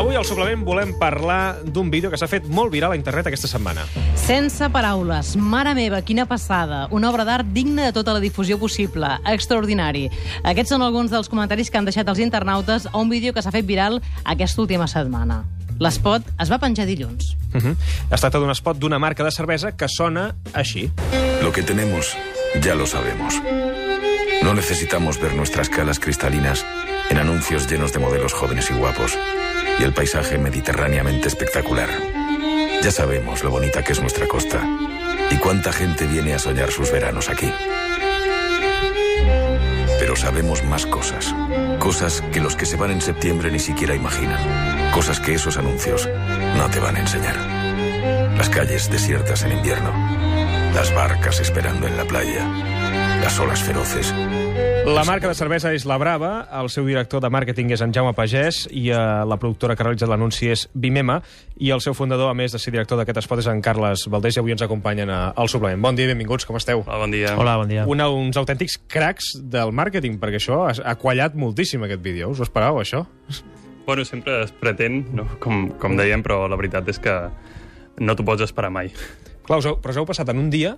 Avui 0.00 0.16
al 0.16 0.24
suplement 0.24 0.62
volem 0.64 0.94
parlar 0.96 1.58
d'un 1.60 1.90
vídeo 1.92 2.08
que 2.08 2.16
s'ha 2.16 2.24
fet 2.24 2.46
molt 2.48 2.72
viral 2.72 2.94
a 2.94 2.96
internet 2.96 3.26
aquesta 3.28 3.50
setmana. 3.50 3.82
Sense 4.16 4.64
paraules, 4.72 5.34
mare 5.36 5.74
meva, 5.76 5.98
quina 6.00 6.24
passada. 6.24 6.86
Una 6.96 7.10
obra 7.10 7.26
d'art 7.28 7.50
digna 7.52 7.84
de 7.84 7.92
tota 7.92 8.14
la 8.16 8.22
difusió 8.24 8.56
possible. 8.56 9.10
Extraordinari. 9.28 10.06
Aquests 10.40 10.72
són 10.72 10.86
alguns 10.86 11.12
dels 11.12 11.28
comentaris 11.28 11.68
que 11.68 11.76
han 11.76 11.84
deixat 11.84 12.08
els 12.08 12.22
internautes 12.24 12.88
a 12.88 12.94
un 12.96 13.12
vídeo 13.12 13.34
que 13.36 13.44
s'ha 13.44 13.52
fet 13.52 13.68
viral 13.68 14.00
aquesta 14.24 14.64
última 14.64 14.88
setmana. 14.88 15.42
L'espot 15.84 16.32
es 16.40 16.48
va 16.48 16.58
penjar 16.64 16.88
dilluns. 16.88 17.36
Uh 17.52 17.60
-huh. 17.60 17.76
Es 18.10 18.20
tracta 18.20 18.38
d'un 18.38 18.56
spot 18.56 18.78
d'una 18.78 18.98
marca 18.98 19.22
de 19.22 19.30
cervesa 19.30 19.76
que 19.76 19.86
sona 19.86 20.34
així. 20.54 20.90
Lo 21.42 21.52
que 21.52 21.62
tenemos, 21.62 22.16
ya 22.62 22.74
lo 22.74 22.86
sabemos. 22.86 23.34
No 24.42 24.54
necesitamos 24.54 25.20
ver 25.20 25.34
nuestras 25.34 25.68
calas 25.68 26.00
cristalinas 26.00 26.64
en 27.10 27.18
anuncios 27.18 27.70
llenos 27.70 27.92
de 27.92 27.98
modelos 27.98 28.32
jóvenes 28.32 28.70
y 28.70 28.74
guapos 28.74 29.18
y 29.80 29.82
el 29.82 29.94
paisaje 29.94 30.36
mediterráneamente 30.36 31.28
espectacular. 31.28 31.88
Ya 32.82 32.90
sabemos 32.90 33.42
lo 33.42 33.50
bonita 33.50 33.82
que 33.82 33.92
es 33.92 34.00
nuestra 34.00 34.26
costa 34.26 34.60
y 35.30 35.36
cuánta 35.36 35.72
gente 35.72 36.06
viene 36.06 36.34
a 36.34 36.38
soñar 36.38 36.70
sus 36.70 36.92
veranos 36.92 37.30
aquí. 37.30 37.50
Pero 39.98 40.16
sabemos 40.16 40.62
más 40.64 40.84
cosas. 40.84 41.34
Cosas 41.78 42.22
que 42.30 42.40
los 42.40 42.56
que 42.56 42.66
se 42.66 42.76
van 42.76 42.90
en 42.90 43.00
septiembre 43.00 43.50
ni 43.50 43.58
siquiera 43.58 43.94
imaginan. 43.94 44.92
Cosas 44.92 45.18
que 45.18 45.34
esos 45.34 45.56
anuncios 45.56 46.08
no 46.56 46.68
te 46.68 46.78
van 46.78 46.96
a 46.96 47.00
enseñar. 47.00 47.36
Las 48.36 48.50
calles 48.50 48.90
desiertas 48.90 49.44
en 49.44 49.52
invierno. 49.52 49.92
Las 50.74 50.94
barcas 50.94 51.40
esperando 51.40 51.86
en 51.86 51.96
la 51.96 52.04
playa. 52.04 52.69
Las 53.20 53.38
olas 53.38 53.62
feroces. 53.62 54.14
La 54.86 55.04
marca 55.04 55.28
de 55.28 55.34
cervesa 55.34 55.70
és 55.76 55.84
La 55.86 55.98
Brava, 56.00 56.48
el 56.60 56.68
seu 56.72 56.86
director 56.88 57.20
de 57.22 57.28
màrqueting 57.30 57.68
és 57.74 57.82
en 57.84 57.92
Jaume 57.94 58.14
Pagès 58.16 58.62
i 58.72 58.86
eh, 58.90 58.96
la 59.28 59.36
productora 59.38 59.76
que 59.76 59.84
realitza 59.84 60.08
l'anunci 60.08 60.48
és 60.50 60.64
Bimema 60.74 61.18
i 61.60 61.70
el 61.70 61.82
seu 61.84 61.94
fundador, 61.94 62.30
a 62.32 62.34
més 62.34 62.50
de 62.52 62.58
ser 62.58 62.72
director 62.74 62.98
d'aquest 62.98 63.20
espot, 63.22 63.38
és 63.42 63.48
en 63.52 63.60
Carles 63.62 64.06
Valdés 64.10 64.36
i 64.38 64.40
avui 64.42 64.54
ens 64.56 64.64
acompanyen 64.64 65.12
a- 65.12 65.28
al 65.36 65.48
suplement. 65.52 65.82
Bon 65.84 65.94
dia 65.96 66.08
i 66.08 66.12
benvinguts, 66.14 66.46
com 66.48 66.56
esteu? 66.58 66.82
Hola, 66.86 66.98
bon 67.04 67.12
dia. 67.14 67.36
Hola, 67.38 67.56
bon 67.60 67.68
dia. 67.70 67.84
Una, 67.86 68.08
uns 68.10 68.40
autèntics 68.40 68.78
cracs 68.88 69.34
del 69.52 69.70
màrqueting, 69.76 70.18
perquè 70.18 70.40
això 70.40 70.64
ha, 70.66 70.74
ha 70.82 70.96
quallat 70.98 71.36
moltíssim 71.38 71.84
aquest 71.86 72.02
vídeo. 72.02 72.30
Us 72.32 72.40
ho 72.40 72.48
esperàveu, 72.48 72.80
això? 72.82 73.04
Bueno, 73.86 74.04
sempre 74.04 74.42
es 74.44 74.52
pretén, 74.52 75.04
no? 75.14 75.28
com, 75.40 75.68
com 75.78 75.96
dèiem, 75.98 76.22
però 76.24 76.46
la 76.48 76.56
veritat 76.56 76.88
és 76.88 76.98
que 76.98 77.14
no 78.00 78.16
t'ho 78.16 78.24
pots 78.24 78.42
esperar 78.48 78.72
mai. 78.72 78.90
Clar, 79.46 79.58
us 79.60 79.66
heu, 79.66 79.76
però 79.82 79.92
us 79.94 80.00
heu 80.00 80.06
passat 80.08 80.28
en 80.32 80.38
un 80.40 80.50
dia 80.50 80.76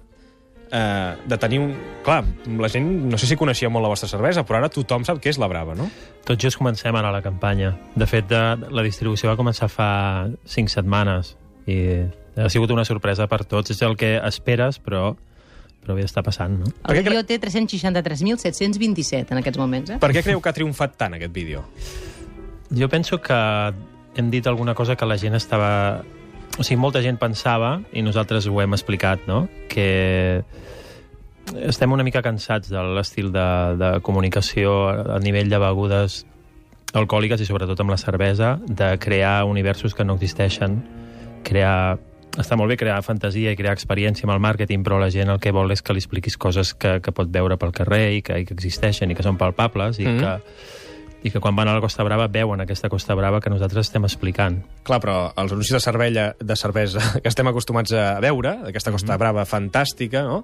eh, 0.73 1.17
de 1.29 1.39
tenir 1.39 1.61
un... 1.61 1.75
Clar, 2.03 2.25
la 2.59 2.69
gent 2.73 2.89
no 3.11 3.19
sé 3.21 3.29
si 3.29 3.37
coneixia 3.39 3.71
molt 3.71 3.85
la 3.85 3.93
vostra 3.93 4.09
cervesa, 4.11 4.47
però 4.49 4.59
ara 4.59 4.71
tothom 4.73 5.05
sap 5.07 5.21
què 5.23 5.31
és 5.31 5.39
la 5.39 5.49
Brava, 5.51 5.77
no? 5.79 5.89
Tot 6.27 6.41
just 6.41 6.59
comencem 6.59 6.97
ara 6.99 7.13
la 7.15 7.23
campanya. 7.23 7.75
De 7.95 8.09
fet, 8.09 8.27
de, 8.31 8.41
la 8.73 8.85
distribució 8.87 9.31
va 9.31 9.37
començar 9.39 9.69
fa 9.71 9.91
5 10.57 10.73
setmanes 10.73 11.37
i 11.71 11.77
ha 12.41 12.49
sigut 12.51 12.73
una 12.75 12.87
sorpresa 12.89 13.29
per 13.31 13.45
tots. 13.45 13.75
És 13.75 13.85
el 13.85 13.95
que 14.01 14.17
esperes, 14.25 14.81
però, 14.83 15.13
però 15.85 15.99
bé, 15.99 16.07
està 16.09 16.25
passant, 16.25 16.57
no? 16.65 16.73
El 16.89 17.03
vídeo 17.03 17.23
té 17.29 17.39
363.727 17.43 19.37
en 19.37 19.43
aquests 19.43 19.61
moments, 19.61 19.95
eh? 19.95 20.01
Per 20.03 20.11
què 20.15 20.25
creieu 20.25 20.43
que 20.43 20.51
ha 20.51 20.57
triomfat 20.57 20.97
tant 20.99 21.21
aquest 21.21 21.37
vídeo? 21.37 21.67
Jo 22.73 22.89
penso 22.89 23.21
que 23.21 23.37
hem 24.17 24.33
dit 24.33 24.47
alguna 24.49 24.75
cosa 24.75 24.97
que 24.97 25.07
la 25.07 25.21
gent 25.21 25.37
estava... 25.37 26.03
O 26.59 26.63
sigui, 26.65 26.79
molta 26.81 27.01
gent 27.01 27.17
pensava, 27.21 27.79
i 27.97 28.03
nosaltres 28.05 28.47
ho 28.47 28.59
hem 28.61 28.75
explicat, 28.77 29.25
no?, 29.27 29.47
que 29.73 30.43
estem 31.67 31.91
una 31.93 32.05
mica 32.07 32.23
cansats 32.23 32.71
de 32.71 32.83
l'estil 32.95 33.33
de, 33.35 33.47
de 33.81 33.89
comunicació 34.05 34.75
a 35.17 35.19
nivell 35.21 35.51
de 35.51 35.59
begudes 35.59 36.23
alcohòliques 36.93 37.41
i 37.41 37.49
sobretot 37.49 37.81
amb 37.81 37.91
la 37.91 37.99
cervesa, 37.99 38.59
de 38.69 38.93
crear 39.01 39.45
universos 39.49 39.95
que 39.97 40.05
no 40.05 40.19
existeixen, 40.21 40.83
crear... 41.45 41.99
Està 42.33 42.57
molt 42.57 42.71
bé 42.73 42.79
crear 42.81 43.03
fantasia 43.05 43.51
i 43.53 43.57
crear 43.59 43.75
experiència 43.77 44.25
amb 44.25 44.33
el 44.33 44.41
màrqueting, 44.41 44.81
però 44.87 44.97
la 44.97 45.11
gent 45.13 45.29
el 45.29 45.41
que 45.41 45.51
vol 45.53 45.69
és 45.75 45.83
que 45.85 45.93
li 45.93 46.01
expliquis 46.01 46.39
coses 46.41 46.71
que, 46.73 46.95
que 47.05 47.13
pot 47.13 47.29
veure 47.29 47.59
pel 47.61 47.75
carrer 47.77 48.07
i 48.17 48.23
que, 48.25 48.39
i 48.41 48.47
que 48.49 48.55
existeixen 48.57 49.13
i 49.13 49.17
que 49.19 49.25
són 49.27 49.37
palpables 49.37 49.99
i, 50.01 50.07
Mhm. 50.09 50.21
que, 50.21 50.33
i 51.23 51.31
que 51.31 51.41
quan 51.41 51.57
van 51.57 51.71
a 51.71 51.75
la 51.77 51.83
Costa 51.83 52.05
Brava 52.07 52.27
veuen 52.33 52.63
aquesta 52.65 52.91
Costa 52.91 53.15
Brava 53.19 53.41
que 53.41 53.51
nosaltres 53.51 53.89
estem 53.89 54.05
explicant. 54.09 54.61
Clar, 54.87 54.99
però 55.03 55.17
els 55.39 55.55
anuncis 55.55 55.77
de 55.77 55.81
cervella, 55.83 56.29
de 56.39 56.57
cervesa 56.59 57.03
que 57.23 57.31
estem 57.31 57.49
acostumats 57.51 57.95
a 57.95 58.21
veure, 58.23 58.57
d'aquesta 58.67 58.95
Costa 58.95 59.19
Brava 59.21 59.47
fantàstica, 59.49 60.25
no? 60.27 60.43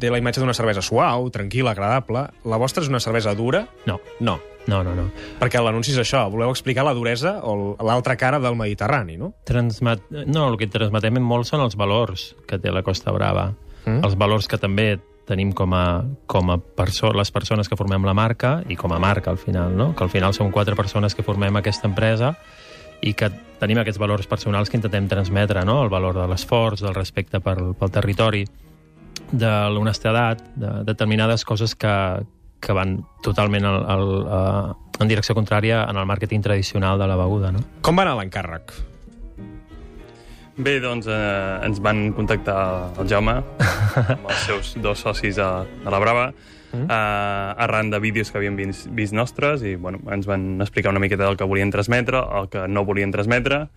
té 0.00 0.10
la 0.12 0.20
imatge 0.20 0.42
d'una 0.42 0.56
cervesa 0.56 0.84
suau, 0.84 1.30
tranquil·la, 1.32 1.72
agradable. 1.72 2.26
La 2.44 2.60
vostra 2.60 2.84
és 2.84 2.90
una 2.92 3.00
cervesa 3.00 3.34
dura? 3.38 3.64
No, 3.88 3.98
No, 4.20 4.38
no, 4.66 4.78
no, 4.82 4.94
no. 4.96 5.10
perquè 5.40 5.60
l'anunci 5.60 5.92
és 5.92 5.98
això, 6.00 6.22
voleu 6.32 6.48
explicar 6.48 6.86
la 6.86 6.94
duresa 6.96 7.34
o 7.44 7.74
l'altra 7.84 8.16
cara 8.16 8.38
del 8.40 8.56
Mediterrani, 8.56 9.18
no? 9.20 9.34
Transmet... 9.44 10.06
No, 10.24 10.46
el 10.48 10.56
que 10.56 10.70
transmetem 10.72 11.20
molt 11.20 11.50
són 11.50 11.60
els 11.64 11.76
valors 11.76 12.30
que 12.48 12.56
té 12.56 12.72
la 12.72 12.80
Costa 12.86 13.12
Brava. 13.12 13.50
Mm. 13.84 14.00
Els 14.06 14.16
valors 14.16 14.48
que 14.48 14.56
també 14.56 14.94
tenim 15.28 15.52
com 15.52 15.74
a, 15.74 16.04
com 16.26 16.50
a 16.52 16.58
perso 16.58 17.12
les 17.16 17.30
persones 17.32 17.68
que 17.68 17.78
formem 17.80 18.04
la 18.04 18.14
marca 18.14 18.58
i 18.68 18.76
com 18.76 18.92
a 18.92 19.00
marca, 19.00 19.32
al 19.32 19.38
final, 19.38 19.74
no? 19.76 19.92
Que 19.96 20.04
al 20.04 20.12
final 20.12 20.34
som 20.36 20.52
quatre 20.52 20.76
persones 20.76 21.14
que 21.14 21.24
formem 21.24 21.56
aquesta 21.56 21.88
empresa 21.88 22.34
i 23.04 23.14
que 23.16 23.30
tenim 23.60 23.80
aquests 23.80 24.00
valors 24.00 24.28
personals 24.28 24.70
que 24.70 24.78
intentem 24.78 25.08
transmetre, 25.08 25.64
no? 25.64 25.82
El 25.84 25.90
valor 25.92 26.16
de 26.18 26.28
l'esforç, 26.30 26.84
del 26.84 26.94
respecte 26.94 27.40
pel, 27.40 27.72
pel 27.78 27.92
territori, 27.92 28.44
de 29.32 29.52
l'honestedat, 29.72 30.42
de 30.56 30.72
determinades 30.86 31.44
coses 31.44 31.74
que, 31.74 31.94
que 32.60 32.76
van 32.76 32.98
totalment 33.24 33.66
al, 33.68 33.84
al, 33.90 34.10
uh, 34.24 34.96
en 35.00 35.10
direcció 35.10 35.36
contrària 35.36 35.84
en 35.88 36.00
el 36.00 36.08
màrqueting 36.08 36.42
tradicional 36.44 37.00
de 37.00 37.08
la 37.10 37.18
beguda, 37.20 37.52
no? 37.54 37.64
Com 37.82 37.98
va 37.98 38.06
anar 38.06 38.18
l'encàrrec? 38.20 38.76
Bé, 40.56 40.78
doncs 40.80 41.08
eh, 41.10 41.66
ens 41.66 41.80
van 41.82 42.12
contactar 42.14 42.58
el 43.02 43.08
Jaume, 43.10 43.40
amb 43.98 44.28
els 44.30 44.44
seus 44.46 44.74
dos 44.82 45.00
socis 45.02 45.38
a, 45.42 45.64
a 45.64 45.94
la 45.94 46.02
Brava, 46.02 46.28
Mm. 46.74 46.90
eh, 46.90 47.54
arran 47.62 47.90
de 47.90 48.00
vídeos 48.00 48.32
que 48.32 48.38
havien 48.40 48.56
vist, 48.56 48.88
vist 48.90 49.12
nostres, 49.14 49.62
i 49.62 49.76
bueno, 49.76 50.00
ens 50.10 50.26
van 50.26 50.60
explicar 50.60 50.90
una 50.90 50.98
miqueta 50.98 51.22
del 51.22 51.36
que 51.36 51.46
volien 51.46 51.70
transmetre, 51.70 52.18
el 52.18 52.48
que 52.50 52.66
no 52.66 52.82
volien 52.84 53.12
transmetre, 53.14 53.68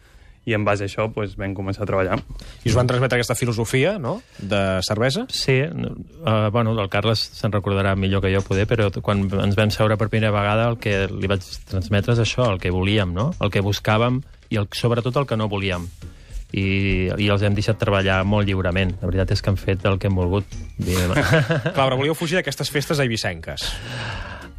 i 0.50 0.56
en 0.56 0.66
base 0.66 0.86
a 0.86 0.88
això 0.88 1.06
pues, 1.14 1.36
vam 1.38 1.54
començar 1.54 1.84
a 1.84 1.90
treballar. 1.92 2.18
I 2.64 2.72
us 2.72 2.76
van 2.80 2.88
transmetre 2.90 3.20
aquesta 3.20 3.36
filosofia, 3.36 4.00
no?, 4.00 4.16
de 4.40 4.80
cervesa? 4.82 5.28
Sí, 5.30 5.60
uh, 5.62 6.50
bueno, 6.50 6.74
el 6.80 6.90
Carles 6.90 7.22
se'n 7.38 7.54
recordarà 7.54 7.94
millor 8.00 8.24
que 8.26 8.34
jo 8.34 8.42
poder, 8.42 8.66
però 8.66 8.90
quan 9.06 9.28
ens 9.30 9.60
vam 9.60 9.70
seure 9.70 9.94
per 10.00 10.10
primera 10.10 10.34
vegada 10.34 10.66
el 10.72 10.80
que 10.82 11.04
li 11.12 11.30
vaig 11.30 11.46
transmetre 11.70 12.16
és 12.18 12.24
això, 12.26 12.50
el 12.50 12.58
que 12.64 12.74
volíem, 12.74 13.14
no? 13.14 13.34
El 13.44 13.54
que 13.54 13.62
buscàvem 13.62 14.24
i 14.50 14.58
el, 14.58 14.72
sobretot 14.74 15.22
el 15.22 15.28
que 15.28 15.38
no 15.38 15.52
volíem. 15.52 15.86
I, 16.56 17.10
i 17.20 17.28
els 17.28 17.44
hem 17.44 17.56
deixat 17.58 17.80
treballar 17.82 18.22
molt 18.24 18.48
lliurement. 18.48 18.94
La 19.02 19.10
veritat 19.10 19.34
és 19.36 19.42
que 19.44 19.52
han 19.52 19.60
fet 19.60 19.84
el 19.90 19.98
que 20.00 20.08
hem 20.08 20.16
volgut. 20.16 20.48
Clar, 20.80 21.74
però 21.76 21.98
volíeu 21.98 22.16
fugir 22.16 22.40
d'aquestes 22.40 22.72
festes 22.72 23.02
eivissenques. 23.04 23.68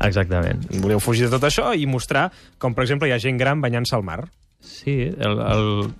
Exactament. 0.04 0.66
Volíeu 0.82 1.00
fugir 1.02 1.26
de 1.26 1.32
tot 1.34 1.48
això 1.48 1.72
i 1.74 1.86
mostrar 1.90 2.28
com, 2.58 2.74
per 2.76 2.84
exemple, 2.84 3.08
hi 3.08 3.16
ha 3.16 3.22
gent 3.22 3.40
gran 3.40 3.62
banyant-se 3.64 3.96
al 3.96 4.04
mar. 4.06 4.20
Sí, 4.60 5.00
el, 5.08 5.40
el, 5.40 5.90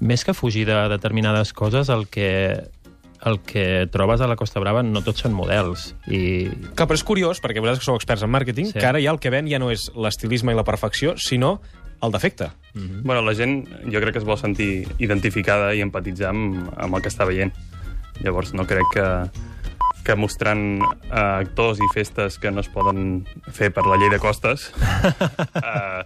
més 0.00 0.24
que 0.24 0.34
fugir 0.34 0.66
de 0.68 0.76
determinades 0.92 1.54
coses, 1.56 1.88
el 1.92 2.06
que, 2.08 2.28
el 3.24 3.40
que 3.46 3.86
trobes 3.92 4.20
a 4.20 4.28
la 4.28 4.36
Costa 4.36 4.60
Brava 4.60 4.82
no 4.84 5.02
tots 5.04 5.24
són 5.24 5.36
models. 5.36 5.94
I 6.08 6.48
Clar, 6.74 6.88
però 6.88 6.98
és 6.98 7.04
curiós, 7.06 7.40
perquè 7.44 7.62
vosaltres 7.62 7.84
que 7.84 7.90
sou 7.90 8.00
experts 8.00 8.24
en 8.26 8.32
màrqueting, 8.32 8.72
Sí. 8.72 8.78
que 8.78 8.88
ara 8.88 9.00
ja 9.00 9.12
el 9.14 9.20
que 9.20 9.32
ven 9.32 9.48
ja 9.48 9.60
no 9.60 9.70
és 9.70 9.90
l'estilisme 9.94 10.52
i 10.52 10.58
la 10.58 10.66
perfecció, 10.66 11.14
sinó 11.16 11.60
el 12.02 12.12
defecte. 12.12 12.50
Bueno, 12.74 13.22
la 13.22 13.34
gent 13.34 13.64
jo 13.84 14.00
crec 14.00 14.14
que 14.14 14.22
es 14.22 14.26
vol 14.26 14.38
sentir 14.38 14.86
identificada 14.98 15.74
i 15.74 15.82
empatitzar 15.84 16.30
amb, 16.30 16.70
amb 16.76 16.96
el 16.96 17.02
que 17.04 17.12
està 17.12 17.26
veient. 17.28 17.52
Llavors 18.24 18.54
no 18.54 18.66
crec 18.68 18.86
que, 18.94 19.06
que 20.04 20.16
mostrant 20.16 20.80
eh, 20.82 21.14
actors 21.14 21.80
i 21.80 21.88
festes 21.94 22.38
que 22.40 22.50
no 22.50 22.64
es 22.64 22.70
poden 22.72 23.24
fer 23.52 23.70
per 23.74 23.86
la 23.88 23.98
llei 24.00 24.10
de 24.12 24.20
costes 24.22 24.70
eh, 25.64 26.02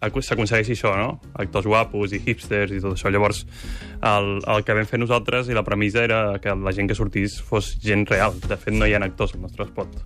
s'aconsegueixi 0.00 0.76
això, 0.76 0.92
no? 0.96 1.18
Actors 1.34 1.66
guapos 1.66 2.12
i 2.14 2.20
hipsters 2.24 2.72
i 2.72 2.80
tot 2.82 2.94
això. 2.94 3.10
Llavors, 3.10 3.44
el, 4.02 4.38
el 4.46 4.64
que 4.64 4.76
vam 4.76 4.86
fer 4.86 5.00
nosaltres 5.00 5.48
i 5.48 5.56
la 5.56 5.64
premissa 5.66 6.04
era 6.04 6.38
que 6.42 6.54
la 6.54 6.72
gent 6.72 6.88
que 6.88 6.96
sortís 6.98 7.40
fos 7.42 7.74
gent 7.82 8.06
real. 8.10 8.38
De 8.44 8.56
fet, 8.56 8.74
no 8.74 8.86
hi 8.86 8.94
ha 8.94 9.02
actors 9.04 9.34
al 9.34 9.42
nostre 9.42 9.66
spot. 9.68 9.98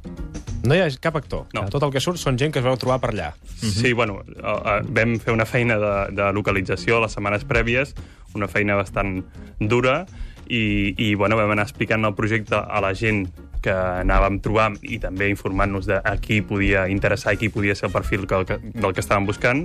No 0.62 0.76
hi 0.76 0.80
ha 0.80 0.88
cap 1.02 1.16
actor. 1.18 1.46
No. 1.56 1.66
Tot 1.70 1.82
el 1.82 1.92
que 1.92 2.00
surt 2.00 2.20
són 2.22 2.38
gent 2.38 2.52
que 2.54 2.62
es 2.62 2.66
vau 2.66 2.78
trobar 2.78 3.00
per 3.02 3.12
allà. 3.12 3.32
Sí, 3.58 3.92
bueno, 3.92 4.20
eh, 4.22 4.40
eh, 4.42 4.80
vam 4.98 5.16
fer 5.22 5.34
una 5.34 5.46
feina 5.48 5.78
de, 5.82 5.94
de 6.16 6.32
localització 6.34 7.02
les 7.02 7.16
setmanes 7.16 7.46
prèvies, 7.48 7.96
una 8.38 8.48
feina 8.48 8.78
bastant 8.78 9.18
dura, 9.58 10.02
i, 10.52 10.92
i 11.00 11.14
bueno, 11.16 11.38
vam 11.40 11.54
anar 11.54 11.64
explicant 11.64 12.04
el 12.04 12.14
projecte 12.14 12.58
a 12.60 12.82
la 12.84 12.92
gent 12.98 13.24
que 13.62 13.72
anàvem 13.72 14.40
trobant 14.42 14.76
i 14.82 14.98
també 15.00 15.30
informant-nos 15.32 15.88
de 15.88 15.96
a 15.96 16.16
qui 16.20 16.42
podia 16.44 16.88
interessar 16.92 17.34
i 17.34 17.40
qui 17.40 17.48
podia 17.52 17.76
ser 17.78 17.88
el 17.88 17.94
perfil 17.94 18.26
que, 18.28 18.42
del 18.60 18.92
que 18.92 19.00
estàvem 19.00 19.28
buscant. 19.28 19.64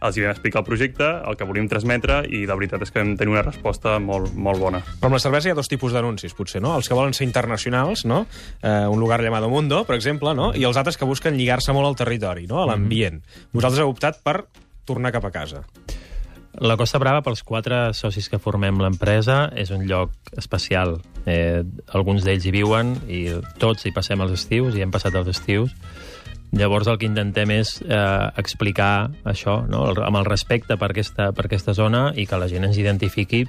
Els 0.00 0.16
hi 0.16 0.22
vam 0.24 0.32
explicar 0.32 0.62
el 0.62 0.64
projecte, 0.64 1.06
el 1.28 1.36
que 1.36 1.44
volíem 1.44 1.66
transmetre, 1.68 2.22
i 2.32 2.46
la 2.48 2.54
veritat 2.56 2.86
és 2.86 2.92
que 2.92 3.02
vam 3.02 3.10
tenir 3.20 3.34
una 3.34 3.42
resposta 3.44 3.98
molt, 4.00 4.32
molt 4.32 4.62
bona. 4.62 4.80
Però 5.00 5.10
amb 5.10 5.18
la 5.18 5.20
cervesa 5.20 5.50
hi 5.50 5.52
ha 5.52 5.58
dos 5.58 5.68
tipus 5.68 5.92
d'anuncis, 5.92 6.32
potser, 6.36 6.62
no? 6.64 6.72
Els 6.78 6.88
que 6.88 6.96
volen 6.96 7.12
ser 7.16 7.26
internacionals, 7.28 8.06
no? 8.08 8.22
Eh, 8.62 8.86
un 8.88 9.00
lugar 9.00 9.20
llamado 9.20 9.50
mundo, 9.52 9.82
per 9.84 9.98
exemple, 9.98 10.32
no? 10.36 10.54
I 10.56 10.64
els 10.64 10.80
altres 10.80 10.96
que 10.96 11.08
busquen 11.08 11.36
lligar-se 11.36 11.76
molt 11.76 11.90
al 11.90 11.98
territori, 12.00 12.46
no? 12.48 12.62
A 12.62 12.70
l'ambient. 12.70 13.20
Vosaltres 13.52 13.84
heu 13.84 13.92
optat 13.92 14.22
per 14.24 14.38
tornar 14.88 15.12
cap 15.12 15.28
a 15.28 15.34
casa. 15.34 15.66
La 16.58 16.76
Costa 16.76 16.98
Brava, 16.98 17.22
pels 17.22 17.44
quatre 17.46 17.92
socis 17.94 18.28
que 18.28 18.40
formem 18.42 18.80
l'empresa, 18.82 19.50
és 19.56 19.70
un 19.70 19.84
lloc 19.86 20.10
especial. 20.36 20.98
Eh, 21.26 21.62
alguns 21.94 22.24
d'ells 22.26 22.44
hi 22.46 22.50
viuen 22.50 22.96
i 23.08 23.20
tots 23.62 23.86
hi 23.86 23.92
passem 23.94 24.20
els 24.20 24.32
estius, 24.34 24.74
i 24.74 24.82
hem 24.82 24.90
passat 24.90 25.14
els 25.14 25.28
estius. 25.30 25.70
Llavors 26.50 26.88
el 26.90 26.98
que 26.98 27.06
intentem 27.06 27.52
és 27.54 27.76
eh, 27.86 28.30
explicar 28.42 29.10
això, 29.22 29.60
no? 29.70 29.84
el, 29.92 30.02
amb 30.02 30.18
el 30.18 30.26
respecte 30.26 30.74
per 30.76 30.90
aquesta, 30.90 31.30
per 31.32 31.46
aquesta 31.46 31.72
zona 31.78 32.08
i 32.18 32.26
que 32.26 32.40
la 32.42 32.48
gent 32.50 32.66
ens 32.66 32.78
identifiqui 32.82 33.44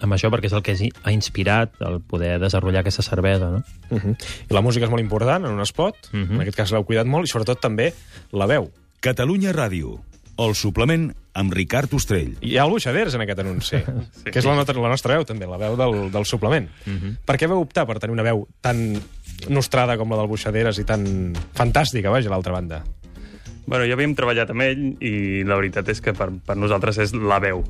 amb 0.00 0.16
això 0.16 0.30
perquè 0.32 0.48
és 0.48 0.54
el 0.56 0.62
que 0.64 0.74
ha 1.04 1.12
inspirat 1.12 1.74
el 1.84 2.00
poder 2.00 2.38
desenvolupar 2.40 2.80
aquesta 2.80 3.04
cervesa. 3.04 3.50
No? 3.52 3.62
Uh 3.90 3.98
-huh. 4.00 4.16
I 4.50 4.54
la 4.54 4.62
música 4.62 4.86
és 4.86 4.90
molt 4.90 5.02
important 5.02 5.44
en 5.44 5.52
un 5.52 5.66
spot, 5.66 5.94
uh 6.12 6.16
Mhm. 6.16 6.24
-huh. 6.28 6.34
en 6.34 6.40
aquest 6.40 6.56
cas 6.56 6.72
l'heu 6.72 6.84
cuidat 6.84 7.06
molt, 7.06 7.26
i 7.26 7.30
sobretot 7.30 7.60
també 7.60 7.92
la 8.32 8.46
veu. 8.46 8.70
Catalunya 9.00 9.52
Ràdio, 9.52 10.00
el 10.46 10.54
suplement 10.58 11.10
amb 11.40 11.54
Ricard 11.54 11.92
Ostrell. 11.94 12.34
Hi 12.42 12.56
ha 12.58 12.66
el 12.66 12.74
Buixaders 12.74 13.14
en 13.16 13.24
aquest 13.24 13.42
anunci, 13.42 13.80
sí. 14.20 14.30
que 14.30 14.38
és 14.38 14.48
la, 14.48 14.56
nostra, 14.58 14.76
la 14.80 14.92
nostra 14.92 15.16
veu 15.16 15.26
també, 15.28 15.48
la 15.50 15.60
veu 15.60 15.76
del, 15.78 15.98
del 16.12 16.26
suplement. 16.26 16.68
Uh 16.86 16.92
-huh. 16.92 17.16
Per 17.26 17.36
què 17.36 17.48
vau 17.48 17.60
optar 17.60 17.86
per 17.86 17.98
tenir 17.98 18.12
una 18.12 18.26
veu 18.26 18.46
tan 18.60 19.00
nostrada 19.48 19.96
com 19.96 20.10
la 20.10 20.16
del 20.16 20.28
Buixaderes 20.28 20.78
i 20.78 20.84
tan 20.84 21.34
fantàstica, 21.54 22.10
vaja, 22.10 22.28
a 22.28 22.32
l'altra 22.32 22.52
banda? 22.52 22.84
Bueno, 23.70 23.84
ja 23.86 23.94
havíem 23.94 24.16
treballat 24.18 24.50
amb 24.50 24.64
ell 24.66 24.80
i 24.98 25.44
la 25.46 25.54
veritat 25.54 25.86
és 25.92 26.00
que 26.02 26.10
per, 26.16 26.26
per 26.42 26.56
nosaltres 26.58 26.96
és 27.04 27.12
la 27.14 27.36
veu. 27.38 27.60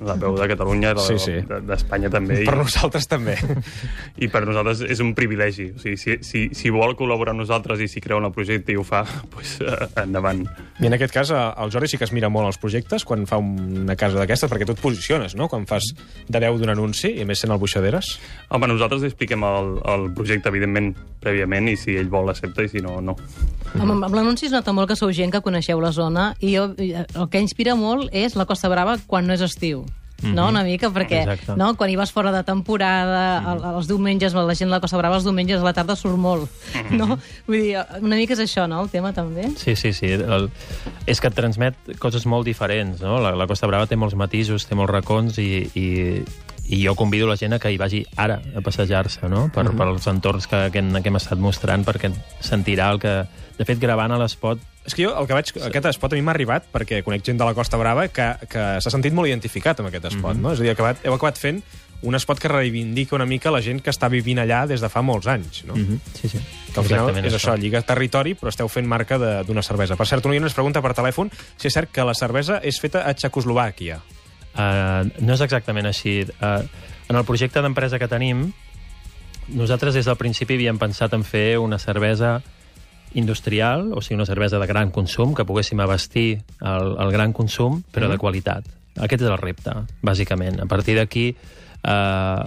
La 0.00 0.14
veu 0.16 0.32
de 0.40 0.46
Catalunya, 0.48 0.94
la 0.96 1.02
Sí, 1.04 1.18
veu 1.18 1.20
sí. 1.20 1.34
de- 1.44 1.58
d'Espanya 1.68 2.08
també. 2.08 2.38
Per 2.46 2.54
I, 2.54 2.60
nosaltres 2.62 3.04
també. 3.10 3.34
I 4.24 4.28
per 4.32 4.46
nosaltres 4.48 4.80
és 4.88 5.02
un 5.04 5.12
privilegi. 5.14 5.66
O 5.76 5.82
sigui, 5.82 5.98
si, 6.00 6.16
si, 6.24 6.46
si 6.56 6.72
vol 6.72 6.96
col·laborar 6.96 7.34
amb 7.36 7.42
nosaltres 7.44 7.82
i 7.84 7.88
si 7.92 8.00
creu 8.00 8.16
en 8.22 8.30
el 8.30 8.32
projecte 8.32 8.72
i 8.72 8.78
ho 8.80 8.84
fa, 8.88 9.02
doncs 9.34 9.58
eh, 9.60 9.90
endavant. 10.06 10.40
I 10.80 10.88
en 10.88 10.96
aquest 10.96 11.12
cas, 11.12 11.34
eh, 11.36 11.42
el 11.62 11.74
Jordi 11.76 11.92
sí 11.92 12.00
que 12.00 12.08
es 12.08 12.14
mira 12.16 12.32
molt 12.32 12.48
els 12.48 12.56
projectes 12.62 13.04
quan 13.04 13.28
fa 13.28 13.36
una 13.36 13.92
casa 14.00 14.16
d'aquestes, 14.22 14.48
perquè 14.50 14.64
tu 14.64 14.72
et 14.72 14.80
posiciones, 14.80 15.36
no?, 15.36 15.50
quan 15.52 15.68
fas 15.68 15.84
de 16.32 16.40
veu 16.46 16.56
d'un 16.56 16.72
anunci, 16.72 17.12
i 17.18 17.26
a 17.26 17.28
més 17.28 17.44
sent 17.44 17.52
el 17.52 17.60
Buixaderes. 17.60 18.14
Home, 18.48 18.72
nosaltres 18.72 19.04
li 19.04 19.12
expliquem 19.12 19.44
el, 19.44 19.74
el 19.84 20.08
projecte, 20.16 20.48
evidentment, 20.48 20.94
prèviament, 21.20 21.68
i 21.68 21.76
si 21.76 21.98
ell 22.00 22.08
vol 22.08 22.24
l'accepta 22.30 22.64
i 22.64 22.72
si 22.72 22.80
no, 22.80 22.96
no. 23.04 23.18
Amb, 23.76 23.98
amb 24.00 24.16
l'anunci 24.16 24.48
es 24.48 24.56
nota 24.56 24.72
molt 24.72 24.88
que 24.88 24.96
sou 24.96 25.12
gent 25.12 25.28
que 25.34 25.41
coneixeu 25.42 25.80
la 25.82 25.92
zona 25.92 26.32
i 26.40 26.54
jo, 26.56 26.70
el 26.78 27.26
que 27.30 27.42
inspira 27.42 27.74
molt 27.78 28.12
és 28.12 28.38
la 28.38 28.46
Costa 28.46 28.70
Brava 28.72 28.98
quan 29.06 29.26
no 29.26 29.34
és 29.36 29.44
estiu. 29.44 29.84
No, 30.22 30.46
una 30.48 30.62
mica, 30.62 30.86
perquè 30.94 31.22
Exacte. 31.24 31.56
no, 31.58 31.72
quan 31.74 31.90
hi 31.90 31.96
vas 31.98 32.12
fora 32.14 32.30
de 32.30 32.44
temporada, 32.46 33.42
el, 33.52 33.64
els 33.72 33.88
diumenges, 33.90 34.36
la 34.36 34.54
gent 34.54 34.70
de 34.70 34.76
la 34.76 34.80
Costa 34.82 35.00
Brava 35.00 35.18
els 35.18 35.26
diumenges 35.26 35.58
a 35.58 35.66
la 35.66 35.72
tarda 35.74 35.96
surt 35.98 36.18
molt, 36.20 36.46
no? 36.94 37.18
Vull 37.48 37.58
dir, 37.58 37.72
una 37.98 38.18
mica 38.20 38.36
és 38.36 38.44
això, 38.44 38.68
no?, 38.70 38.84
el 38.84 38.92
tema 38.92 39.10
també. 39.16 39.48
Sí, 39.58 39.74
sí, 39.74 39.90
sí. 39.96 40.12
El, 40.14 40.48
és 41.10 41.18
que 41.18 41.26
et 41.26 41.34
transmet 41.34 41.94
coses 42.02 42.26
molt 42.30 42.46
diferents, 42.46 43.02
no? 43.02 43.18
La, 43.22 43.34
la 43.34 43.48
Costa 43.50 43.66
Brava 43.70 43.90
té 43.90 43.98
molts 43.98 44.14
matisos, 44.18 44.68
té 44.68 44.78
molts 44.78 44.94
racons 44.94 45.42
i, 45.42 45.50
i, 45.74 45.88
i 46.72 46.80
jo 46.80 46.94
convido 46.96 47.28
la 47.28 47.36
gent 47.36 47.52
a 47.52 47.58
que 47.60 47.70
hi 47.70 47.76
vagi 47.76 48.00
ara 48.16 48.38
a 48.56 48.62
passejar-se, 48.64 49.28
no? 49.28 49.50
Per, 49.52 49.66
uh 49.66 49.72
-huh. 49.72 49.76
pels 49.76 50.06
entorns 50.08 50.46
que, 50.46 50.70
que, 50.72 50.78
hem, 50.78 50.92
que 51.02 51.08
hem 51.08 51.16
estat 51.16 51.38
mostrant, 51.38 51.84
perquè 51.84 52.12
sentirà 52.40 52.90
el 52.92 52.98
que... 52.98 53.26
De 53.58 53.64
fet, 53.64 53.78
gravant 53.78 54.10
a 54.10 54.18
l'espot 54.18 54.58
És 54.86 54.94
que 54.94 55.04
jo, 55.04 55.12
el 55.20 55.26
que 55.26 55.34
vaig, 55.34 55.52
aquest 55.62 55.84
espot 55.86 56.12
a 56.12 56.16
mi 56.16 56.22
m'ha 56.22 56.32
arribat 56.32 56.64
perquè 56.72 57.02
conec 57.04 57.22
gent 57.22 57.38
de 57.38 57.44
la 57.44 57.54
Costa 57.54 57.76
Brava 57.76 58.08
que, 58.08 58.34
que 58.48 58.80
s'ha 58.80 58.90
sentit 58.90 59.12
molt 59.12 59.28
identificat 59.28 59.78
amb 59.78 59.88
aquest 59.88 60.06
espot, 60.06 60.34
no? 60.36 60.52
És 60.52 60.60
a 60.60 60.62
dir, 60.62 60.70
acabat, 60.72 61.04
heu 61.04 61.14
acabat 61.14 61.38
fent 61.38 61.62
un 62.02 62.14
espot 62.14 62.40
que 62.40 62.48
reivindica 62.48 63.14
una 63.14 63.26
mica 63.26 63.50
la 63.50 63.60
gent 63.60 63.80
que 63.80 63.90
està 63.90 64.08
vivint 64.10 64.38
allà 64.38 64.66
des 64.66 64.80
de 64.80 64.88
fa 64.88 65.02
molts 65.02 65.26
anys, 65.26 65.64
no? 65.64 65.74
Mm 65.74 65.86
-hmm. 65.86 65.98
Sí, 66.14 66.28
sí. 66.28 66.38
Que 66.72 66.80
al 66.80 66.86
final 66.86 67.08
Exactament 67.08 67.26
és 67.26 67.34
això, 67.34 67.56
lliga 67.58 67.82
territori, 67.82 68.34
però 68.34 68.48
esteu 68.48 68.68
fent 68.68 68.86
marca 68.86 69.18
de- 69.18 69.44
d'una 69.44 69.62
cervesa. 69.62 69.94
Per 69.96 70.06
cert, 70.06 70.24
un 70.24 70.32
oient 70.32 70.44
ens 70.44 70.54
pregunta 70.54 70.82
per 70.82 70.94
telèfon 70.94 71.30
si 71.56 71.68
és 71.68 71.72
cert 71.74 71.90
que 71.92 72.02
la 72.02 72.14
cervesa 72.14 72.58
és 72.62 72.80
feta 72.80 73.06
a 73.06 73.14
Txecoslovàquia. 73.14 74.00
Uh, 74.52 75.08
no 75.24 75.36
és 75.36 75.44
exactament 75.44 75.88
així. 75.88 76.20
Uh, 76.40 76.64
en 77.08 77.18
el 77.18 77.24
projecte 77.28 77.62
d'empresa 77.64 77.98
que 78.00 78.08
tenim, 78.08 78.50
nosaltres 79.52 79.94
des 79.94 80.08
del 80.08 80.18
principi 80.20 80.58
havíem 80.58 80.78
pensat 80.80 81.14
en 81.16 81.24
fer 81.24 81.58
una 81.58 81.80
cervesa 81.82 82.40
industrial, 83.14 83.90
o 83.92 84.00
sigui, 84.00 84.16
una 84.16 84.26
cervesa 84.26 84.58
de 84.58 84.66
gran 84.66 84.90
consum, 84.90 85.34
que 85.34 85.44
poguéssim 85.44 85.80
abastir 85.80 86.42
el, 86.60 86.94
el 86.98 87.12
gran 87.12 87.32
consum, 87.36 87.82
però 87.92 88.08
de 88.08 88.18
qualitat. 88.20 88.68
Aquest 88.96 89.24
és 89.24 89.28
el 89.28 89.38
repte, 89.40 89.74
bàsicament. 90.04 90.60
A 90.64 90.68
partir 90.68 90.96
d'aquí, 90.98 91.32
eh, 91.32 92.42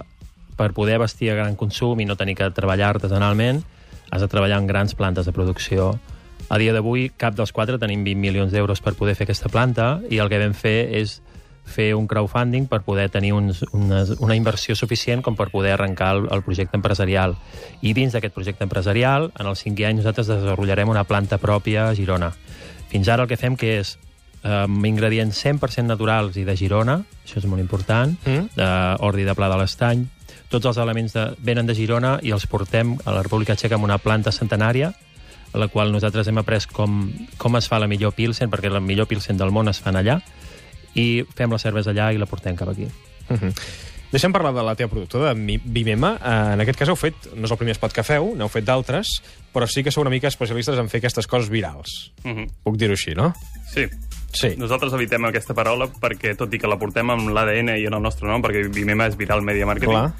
per 0.56 0.72
poder 0.72 0.96
abastir 0.96 1.30
a 1.30 1.38
gran 1.38 1.56
consum 1.56 2.00
i 2.00 2.06
no 2.06 2.16
tenir 2.16 2.36
que 2.38 2.50
treballar 2.50 2.94
artesanalment, 2.94 3.62
has 4.10 4.22
de 4.22 4.28
treballar 4.28 4.58
en 4.62 4.66
grans 4.66 4.94
plantes 4.94 5.26
de 5.26 5.34
producció. 5.34 5.98
A 6.48 6.58
dia 6.58 6.72
d'avui, 6.72 7.10
cap 7.18 7.34
dels 7.34 7.52
quatre 7.52 7.78
tenim 7.82 8.04
20 8.06 8.22
milions 8.22 8.52
d'euros 8.52 8.80
per 8.80 8.94
poder 8.94 9.16
fer 9.18 9.26
aquesta 9.26 9.50
planta 9.50 10.00
i 10.10 10.20
el 10.22 10.30
que 10.30 10.38
vam 10.38 10.54
fer 10.54 10.78
és 10.94 11.20
fer 11.66 11.90
un 11.98 12.06
crowdfunding 12.08 12.68
per 12.70 12.80
poder 12.86 13.08
tenir 13.10 13.32
uns, 13.34 13.64
una, 13.74 14.04
una 14.22 14.36
inversió 14.38 14.76
suficient 14.78 15.20
com 15.22 15.36
per 15.36 15.50
poder 15.50 15.74
arrencar 15.74 16.12
el, 16.14 16.28
el 16.32 16.42
projecte 16.46 16.78
empresarial. 16.78 17.34
I 17.82 17.92
dins 17.92 18.14
d'aquest 18.14 18.34
projecte 18.34 18.64
empresarial, 18.64 19.32
en 19.36 19.50
els 19.50 19.64
cinquè 19.66 19.88
any, 19.90 19.98
nosaltres 19.98 20.30
desenvoluparem 20.30 20.88
una 20.88 21.04
planta 21.04 21.38
pròpia 21.42 21.88
a 21.90 21.94
Girona. 21.98 22.32
Fins 22.88 23.08
ara 23.10 23.26
el 23.26 23.28
que 23.28 23.36
fem 23.40 23.56
que 23.58 23.80
és 23.80 23.96
eh, 23.98 24.62
amb 24.62 24.86
ingredients 24.86 25.42
100% 25.44 25.90
naturals 25.90 26.38
i 26.38 26.46
de 26.46 26.54
Girona, 26.56 27.00
això 27.26 27.42
és 27.42 27.48
molt 27.50 27.60
important, 27.60 28.14
Mm. 28.24 28.54
d'ordi 28.56 29.26
de 29.26 29.34
pla 29.34 29.50
de 29.50 29.58
l'estany, 29.58 30.06
tots 30.48 30.66
els 30.70 30.78
elements 30.78 31.12
de, 31.12 31.26
venen 31.42 31.66
de 31.66 31.74
Girona 31.74 32.20
i 32.22 32.30
els 32.30 32.46
portem 32.46 32.94
a 33.04 33.12
la 33.12 33.22
República 33.26 33.56
Txeca 33.58 33.74
amb 33.74 33.84
una 33.84 33.98
planta 33.98 34.30
centenària, 34.32 34.92
a 35.52 35.58
la 35.58 35.68
qual 35.68 35.90
nosaltres 35.92 36.28
hem 36.28 36.38
après 36.38 36.66
com, 36.70 37.10
com 37.38 37.56
es 37.56 37.66
fa 37.68 37.78
la 37.82 37.88
millor 37.90 38.12
Pilsen, 38.14 38.50
perquè 38.50 38.70
la 38.70 38.80
millor 38.80 39.06
Pilsen 39.10 39.38
del 39.38 39.50
món 39.50 39.68
es 39.68 39.80
fan 39.80 39.96
allà, 39.96 40.20
i 40.96 41.24
fem 41.36 41.52
la 41.52 41.60
cervesa 41.62 41.92
allà 41.92 42.10
i 42.14 42.18
la 42.20 42.28
portem 42.30 42.56
cap 42.56 42.72
aquí. 42.72 42.88
Uh 43.28 43.36
-huh. 43.36 43.52
Deixa'm 44.12 44.32
parlar 44.32 44.54
de 44.54 44.62
la 44.62 44.74
teva 44.78 44.88
productora, 44.88 45.34
de 45.34 45.60
Vimema. 45.64 46.14
Eh, 46.16 46.52
en 46.54 46.60
aquest 46.62 46.78
cas 46.78 46.88
heu 46.88 46.96
fet, 46.96 47.14
no 47.34 47.44
és 47.44 47.50
el 47.50 47.58
primer 47.58 47.74
spot 47.74 47.92
que 47.92 48.04
feu, 48.06 48.34
n'heu 48.38 48.48
fet 48.48 48.64
d'altres, 48.64 49.06
però 49.52 49.66
sí 49.66 49.82
que 49.82 49.90
sou 49.90 50.02
una 50.02 50.10
mica 50.10 50.28
especialistes 50.28 50.78
en 50.78 50.88
fer 50.88 50.98
aquestes 50.98 51.26
coses 51.26 51.50
virals. 51.50 52.12
Uh 52.24 52.30
-huh. 52.30 52.46
Puc 52.62 52.76
dir-ho 52.76 52.92
així, 52.92 53.14
no? 53.14 53.34
Sí. 53.74 53.86
Sí. 54.32 54.54
Nosaltres 54.56 54.92
evitem 54.92 55.24
aquesta 55.24 55.54
paraula 55.54 55.88
perquè, 55.88 56.36
tot 56.36 56.52
i 56.52 56.58
que 56.58 56.68
la 56.68 56.78
portem 56.78 57.10
amb 57.10 57.28
l'ADN 57.30 57.76
i 57.78 57.86
en 57.86 57.94
el 57.94 58.02
nostre 58.02 58.28
nom, 58.28 58.42
perquè 58.42 58.72
Vimema 58.72 59.06
és 59.06 59.16
Viral 59.16 59.42
Media 59.42 59.66
Marketing, 59.66 59.90
Clar. 59.90 60.12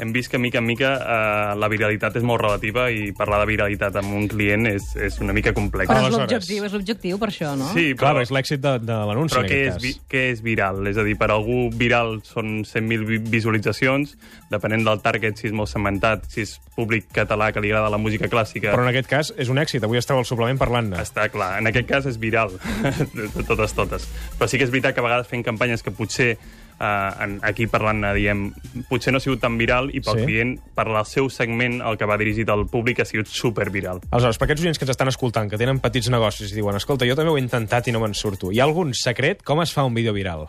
Hem 0.00 0.12
vist 0.14 0.30
que 0.32 0.38
mica 0.40 0.58
en 0.58 0.66
mica 0.66 0.90
eh, 0.96 1.54
la 1.60 1.68
viralitat 1.72 2.16
és 2.18 2.24
molt 2.26 2.40
relativa 2.42 2.88
i 2.90 3.10
parlar 3.16 3.42
de 3.42 3.48
viralitat 3.50 3.98
amb 4.00 4.14
un 4.16 4.26
client 4.30 4.66
és, 4.70 4.90
és 4.96 5.18
una 5.20 5.34
mica 5.36 5.52
complex. 5.56 5.90
Però 5.90 6.06
és 6.08 6.16
l'objectiu, 6.16 6.64
és 6.66 6.74
l'objectiu 6.76 7.18
per 7.20 7.28
això, 7.30 7.52
no? 7.60 7.68
Sí, 7.74 7.90
Clar, 7.94 8.14
però, 8.16 8.24
és 8.24 8.32
l'èxit 8.34 8.62
de, 8.64 8.74
de 8.82 8.98
l'anunci, 9.10 9.36
però 9.36 9.44
en 9.44 9.50
què 9.50 9.60
aquest 9.60 9.68
és, 9.68 9.74
cas. 9.76 9.82
vi, 9.84 9.92
què 10.14 10.24
és 10.32 10.42
viral? 10.46 10.80
És 10.90 11.00
a 11.00 11.04
dir, 11.06 11.16
per 11.20 11.30
algú 11.34 11.58
viral 11.76 12.16
són 12.26 12.62
100.000 12.64 13.06
vi- 13.08 13.20
visualitzacions, 13.36 14.16
depenent 14.50 14.86
del 14.86 15.02
target, 15.04 15.36
si 15.38 15.48
és 15.50 15.54
molt 15.56 15.70
segmentat, 15.70 16.24
si 16.32 16.44
és 16.46 16.56
públic 16.76 17.10
català 17.14 17.50
que 17.52 17.60
li 17.60 17.70
agrada 17.70 17.90
la 17.92 18.00
música 18.00 18.28
clàssica. 18.32 18.72
Però 18.72 18.86
en 18.86 18.92
aquest 18.92 19.10
cas 19.10 19.32
és 19.36 19.50
un 19.52 19.60
èxit. 19.60 19.84
Avui 19.84 20.00
esteu 20.00 20.16
al 20.18 20.24
suplement 20.28 20.58
parlant-ne. 20.60 20.96
Està 21.02 21.28
clar, 21.32 21.52
en 21.60 21.68
aquest 21.70 21.88
cas 21.90 22.08
és 22.08 22.16
viral, 22.20 22.56
de, 23.14 23.28
totes, 23.44 23.76
totes. 23.76 24.08
Però 24.38 24.48
sí 24.48 24.58
que 24.58 24.64
és 24.66 24.72
veritat 24.72 24.96
que 24.96 25.04
a 25.04 25.06
vegades 25.06 25.28
fent 25.30 25.44
campanyes 25.46 25.84
que 25.84 25.92
potser, 25.94 26.32
en, 26.80 27.38
aquí 27.44 27.66
parlant 27.68 28.00
diem, 28.16 28.46
potser 28.88 29.12
no 29.12 29.18
ha 29.20 29.20
sigut 29.20 29.40
tan 29.42 29.58
viral 29.60 29.90
i 29.92 30.00
pel 30.00 30.18
Sí. 30.20 30.24
client, 30.24 30.54
per 30.74 30.86
al 30.88 31.04
seu 31.06 31.28
segment, 31.30 31.80
el 31.82 31.98
que 31.98 32.06
va 32.08 32.16
dirigit 32.16 32.48
al 32.48 32.66
públic 32.66 33.00
ha 33.00 33.04
sigut 33.04 33.26
superviral. 33.28 34.00
Aleshores, 34.10 34.38
per 34.38 34.46
aquests 34.48 34.62
oients 34.64 34.78
que 34.78 34.84
ens 34.86 34.90
estan 34.96 35.08
escoltant, 35.08 35.50
que 35.50 35.58
tenen 35.60 35.78
petits 35.80 36.08
negocis 36.10 36.52
i 36.52 36.54
diuen 36.54 36.76
escolta, 36.76 37.06
jo 37.06 37.14
també 37.14 37.30
ho 37.30 37.36
he 37.36 37.40
intentat 37.44 37.88
i 37.88 37.92
no 37.92 38.00
me'n 38.00 38.14
surto. 38.14 38.50
Hi 38.52 38.60
ha 38.60 38.64
algun 38.64 38.94
secret? 38.94 39.42
Com 39.44 39.60
es 39.62 39.72
fa 39.72 39.84
un 39.84 39.94
vídeo 39.94 40.12
viral? 40.12 40.48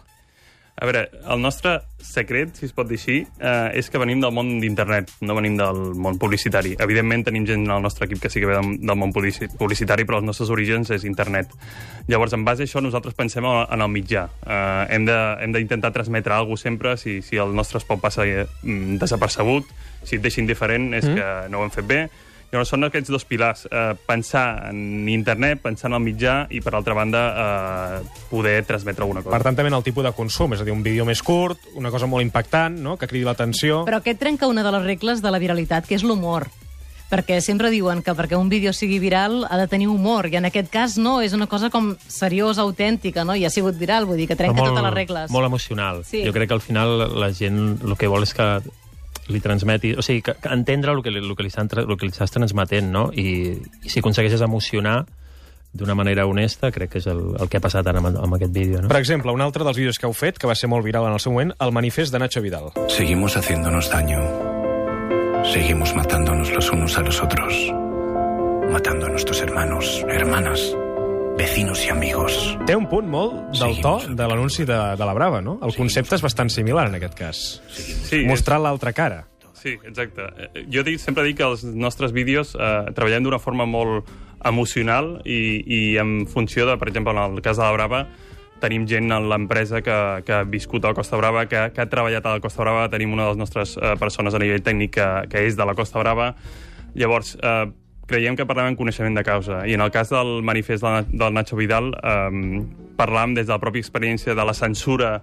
A 0.82 0.88
veure, 0.90 1.04
el 1.30 1.38
nostre 1.38 1.76
secret, 2.02 2.56
si 2.58 2.66
es 2.66 2.72
pot 2.74 2.88
dir 2.90 2.98
així, 2.98 3.20
eh, 3.38 3.78
és 3.78 3.86
que 3.94 4.00
venim 4.02 4.24
del 4.24 4.32
món 4.34 4.48
d'internet, 4.64 5.12
no 5.22 5.36
venim 5.38 5.54
del 5.60 5.78
món 5.94 6.18
publicitari. 6.18 6.72
Evidentment 6.82 7.28
tenim 7.28 7.46
gent 7.46 7.68
al 7.70 7.84
nostre 7.86 8.08
equip 8.08 8.24
que 8.24 8.32
sí 8.34 8.42
que 8.42 8.50
ve 8.50 8.56
del, 8.58 8.72
del 8.82 8.98
món 8.98 9.14
publici- 9.14 9.52
publicitari, 9.60 10.08
però 10.10 10.18
els 10.18 10.26
nostres 10.26 10.50
orígens 10.50 10.90
és 10.90 11.06
internet. 11.06 11.54
Llavors, 12.10 12.34
en 12.34 12.48
base 12.48 12.66
a 12.66 12.66
això, 12.66 12.82
nosaltres 12.82 13.14
pensem 13.14 13.46
en 13.46 13.86
el 13.86 13.94
mitjà. 13.94 14.26
Eh, 14.42 14.98
hem 14.98 15.54
d'intentar 15.54 15.94
transmetre 15.94 16.34
alguna 16.34 16.58
cosa 16.58 16.64
sempre, 16.72 16.98
si, 16.98 17.22
si 17.22 17.38
el 17.38 17.54
nostre 17.54 17.80
spot 17.80 18.02
passa 18.02 18.26
eh, 18.26 18.48
mm, 18.64 18.98
desapercebut, 19.06 19.70
si 20.02 20.18
et 20.18 20.26
deixa 20.26 20.42
indiferent 20.42 20.96
és 20.98 21.06
mm. 21.06 21.14
que 21.14 21.50
no 21.54 21.62
ho 21.62 21.70
hem 21.70 21.78
fet 21.78 21.86
bé. 21.86 22.02
Llavors, 22.52 22.68
són 22.68 22.84
aquests 22.84 23.08
dos 23.14 23.24
pilars, 23.24 23.64
eh, 23.72 23.94
pensar 24.06 24.68
en 24.70 25.08
internet, 25.08 25.62
pensar 25.64 25.88
en 25.88 25.96
el 25.96 26.02
mitjà 26.04 26.34
i, 26.52 26.60
per 26.60 26.74
altra 26.76 26.94
banda, 26.94 27.22
eh, 27.32 28.24
poder 28.30 28.66
transmetre 28.68 29.06
alguna 29.06 29.22
cosa. 29.24 29.38
Per 29.38 29.44
tant, 29.46 29.56
també 29.56 29.72
en 29.72 29.78
el 29.78 29.86
tipus 29.86 30.04
de 30.04 30.12
consum, 30.12 30.52
és 30.54 30.60
a 30.60 30.66
dir, 30.68 30.74
un 30.76 30.84
vídeo 30.84 31.06
més 31.08 31.24
curt, 31.24 31.64
una 31.80 31.92
cosa 31.92 32.08
molt 32.12 32.28
impactant, 32.28 32.76
no? 32.84 32.98
que 32.98 33.08
cridi 33.08 33.24
l'atenció... 33.24 33.86
Però 33.88 34.02
aquest 34.02 34.20
trenca 34.20 34.52
una 34.52 34.66
de 34.68 34.74
les 34.76 34.84
regles 34.84 35.22
de 35.24 35.32
la 35.32 35.40
viralitat, 35.40 35.88
que 35.88 35.96
és 35.96 36.04
l'humor. 36.04 36.50
Perquè 37.12 37.40
sempre 37.44 37.72
diuen 37.72 38.04
que 38.04 38.12
perquè 38.16 38.38
un 38.40 38.52
vídeo 38.52 38.72
sigui 38.76 39.00
viral 39.00 39.46
ha 39.50 39.58
de 39.60 39.68
tenir 39.72 39.88
humor, 39.88 40.28
i 40.32 40.36
en 40.40 40.48
aquest 40.48 40.70
cas 40.72 40.98
no, 41.00 41.22
és 41.24 41.32
una 41.36 41.48
cosa 41.48 41.70
com 41.72 41.94
seriosa, 42.08 42.64
autèntica, 42.68 43.24
no? 43.24 43.36
I 43.36 43.48
ha 43.48 43.52
sigut 43.52 43.80
viral, 43.80 44.08
vull 44.08 44.20
dir 44.20 44.28
que 44.28 44.36
trenca 44.40 44.60
Però 44.60 44.72
totes 44.72 44.88
les 44.90 44.96
regles. 44.96 45.32
Molt 45.32 45.48
emocional. 45.48 46.04
Sí. 46.08 46.24
Jo 46.28 46.36
crec 46.36 46.52
que 46.52 46.60
al 46.60 46.64
final 46.64 46.98
la 47.16 47.32
gent 47.32 47.80
el 47.80 47.96
que 48.00 48.12
vol 48.12 48.28
és 48.28 48.36
que 48.36 48.48
li 49.32 49.40
transmeti... 49.42 49.94
O 49.98 50.04
sigui, 50.06 50.22
que, 50.22 50.36
que 50.44 50.52
entendre 50.54 50.92
el 50.92 51.02
que, 51.02 51.12
li- 51.12 51.24
el 51.24 51.36
que 51.36 51.44
li 51.48 51.52
el 51.56 51.98
que 51.98 52.06
li 52.06 52.12
estàs 52.12 52.32
transmetent, 52.32 52.92
no? 52.92 53.10
I, 53.14 53.58
I 53.84 53.90
si 53.90 54.00
aconsegueixes 54.00 54.42
emocionar, 54.46 55.06
d'una 55.74 55.96
manera 55.96 56.26
honesta, 56.28 56.70
crec 56.72 56.92
que 56.92 57.00
és 57.00 57.08
el, 57.08 57.22
el 57.40 57.48
que 57.48 57.58
ha 57.58 57.64
passat 57.64 57.88
ara 57.88 58.02
amb, 58.04 58.12
amb 58.12 58.36
aquest 58.36 58.52
vídeo. 58.52 58.82
No? 58.84 58.90
Per 58.92 59.00
exemple, 59.00 59.32
un 59.32 59.40
altre 59.42 59.64
dels 59.64 59.78
vídeos 59.80 59.98
que 60.00 60.06
heu 60.06 60.14
fet, 60.14 60.38
que 60.38 60.48
va 60.50 60.56
ser 60.56 60.68
molt 60.68 60.84
viral 60.84 61.08
en 61.08 61.16
el 61.16 61.20
seu 61.24 61.32
moment, 61.32 61.54
el 61.64 61.72
manifest 61.72 62.12
de 62.12 62.20
Nacho 62.20 62.42
Vidal. 62.44 62.74
Seguimos 62.92 63.38
haciéndonos 63.38 63.90
daño. 63.90 64.20
Seguimos 65.54 65.96
matándonos 65.96 66.52
los 66.52 66.70
unos 66.72 66.98
a 66.98 67.02
los 67.02 67.22
otros. 67.24 67.56
Matando 68.72 69.06
a 69.08 69.10
nuestros 69.10 69.42
hermanos, 69.42 70.06
hermanas, 70.08 70.76
vecinos 71.42 71.84
y 71.84 71.90
amigos. 71.90 72.56
Té 72.68 72.76
un 72.78 72.86
punt 72.86 73.08
molt 73.10 73.56
del 73.58 73.80
to 73.82 73.96
de 74.14 74.26
l'anunci 74.30 74.62
de, 74.62 74.78
de 74.94 75.06
la 75.10 75.14
Brava, 75.18 75.40
no? 75.42 75.56
El 75.66 75.74
concepte 75.74 76.14
és 76.14 76.22
bastant 76.22 76.52
similar 76.54 76.84
en 76.92 77.00
aquest 77.00 77.16
cas. 77.18 77.40
Sí, 77.74 78.20
Mostrar 78.30 78.60
l'altra 78.62 78.94
cara. 78.94 79.24
Sí, 79.58 79.74
exacte. 79.74 80.28
Eh, 80.38 80.66
Jo 80.70 80.84
dic, 80.86 81.00
sempre 81.02 81.26
dic 81.26 81.40
que 81.40 81.48
els 81.48 81.64
nostres 81.66 82.14
vídeos 82.14 82.54
eh, 82.54 82.70
treballem 82.94 83.26
d'una 83.26 83.42
forma 83.42 83.66
molt 83.66 84.06
emocional 84.46 85.16
i, 85.26 85.42
i 85.66 85.82
en 86.02 86.28
funció 86.30 86.70
de, 86.70 86.78
per 86.78 86.92
exemple, 86.94 87.18
en 87.18 87.24
el 87.26 87.42
cas 87.42 87.58
de 87.58 87.66
la 87.66 87.74
Brava, 87.74 88.06
tenim 88.62 88.86
gent 88.86 89.10
en 89.10 89.26
l'empresa 89.34 89.82
que, 89.82 89.98
que 90.28 90.38
ha 90.38 90.46
viscut 90.46 90.86
a 90.86 90.94
la 90.94 91.00
Costa 91.02 91.18
Brava, 91.18 91.48
que, 91.50 91.72
que 91.74 91.82
ha 91.82 91.90
treballat 91.90 92.26
a 92.30 92.38
la 92.38 92.46
Costa 92.46 92.62
Brava, 92.62 92.86
tenim 92.94 93.18
una 93.18 93.26
de 93.26 93.34
les 93.34 93.42
nostres 93.42 93.80
eh, 93.82 93.96
persones 93.98 94.38
a 94.38 94.46
nivell 94.46 94.62
tècnic 94.62 94.94
que, 95.00 95.12
que 95.34 95.48
és 95.50 95.58
de 95.58 95.66
la 95.66 95.74
Costa 95.74 96.06
Brava. 96.06 96.36
Llavors, 96.94 97.34
eh, 97.42 97.72
creiem 98.12 98.38
que 98.38 98.48
parlem 98.48 98.74
en 98.74 98.80
coneixement 98.80 99.16
de 99.18 99.24
causa. 99.26 99.64
I 99.68 99.78
en 99.78 99.84
el 99.86 99.92
cas 99.94 100.12
del 100.12 100.42
manifest 100.46 100.84
del, 100.84 101.34
Nacho 101.34 101.60
Vidal, 101.60 101.94
eh, 101.96 102.64
parlàvem 103.00 103.38
des 103.40 103.48
de 103.48 103.56
la 103.56 103.62
pròpia 103.64 103.84
experiència 103.84 104.36
de 104.36 104.46
la 104.46 104.58
censura 104.58 105.22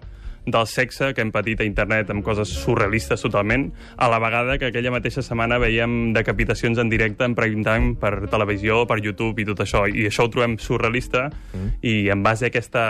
del 0.49 0.67
sexe 0.67 1.13
que 1.15 1.21
hem 1.21 1.31
patit 1.35 1.61
a 1.61 1.67
internet 1.67 2.11
amb 2.13 2.25
coses 2.25 2.51
surrealistes 2.63 3.23
totalment, 3.25 3.69
a 3.97 4.09
la 4.09 4.19
vegada 4.23 4.59
que 4.59 4.71
aquella 4.71 4.93
mateixa 4.95 5.23
setmana 5.25 5.59
veiem 5.61 6.15
decapitacions 6.17 6.79
en 6.81 6.89
directe 6.89 7.27
en 7.27 7.37
prime 7.39 7.65
time 7.67 7.95
per 8.01 8.31
televisió, 8.33 8.85
per 8.89 9.01
YouTube 9.05 9.43
i 9.43 9.49
tot 9.49 9.65
això. 9.65 9.85
I 9.89 10.09
això 10.09 10.27
ho 10.27 10.33
trobem 10.33 10.59
surrealista 10.63 11.29
mm. 11.29 11.73
i 11.83 11.97
en 12.15 12.23
base 12.25 12.49
a 12.49 12.53
aquesta 12.53 12.85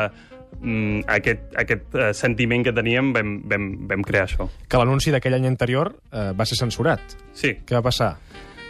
mm, 0.61 1.07
aquest, 1.19 1.49
aquest 1.64 1.97
uh, 1.99 2.11
sentiment 2.17 2.67
que 2.67 2.75
teníem 2.76 3.12
vam, 3.17 3.38
vam, 3.50 3.71
vam 3.90 4.05
crear 4.07 4.28
això. 4.28 4.49
Que 4.69 4.81
l'anunci 4.81 5.14
d'aquell 5.14 5.38
any 5.38 5.49
anterior 5.50 5.95
eh, 6.12 6.31
va 6.37 6.47
ser 6.49 6.61
censurat. 6.61 7.19
Sí, 7.35 7.59
Què 7.67 7.78
va 7.78 7.85
passar? 7.90 8.14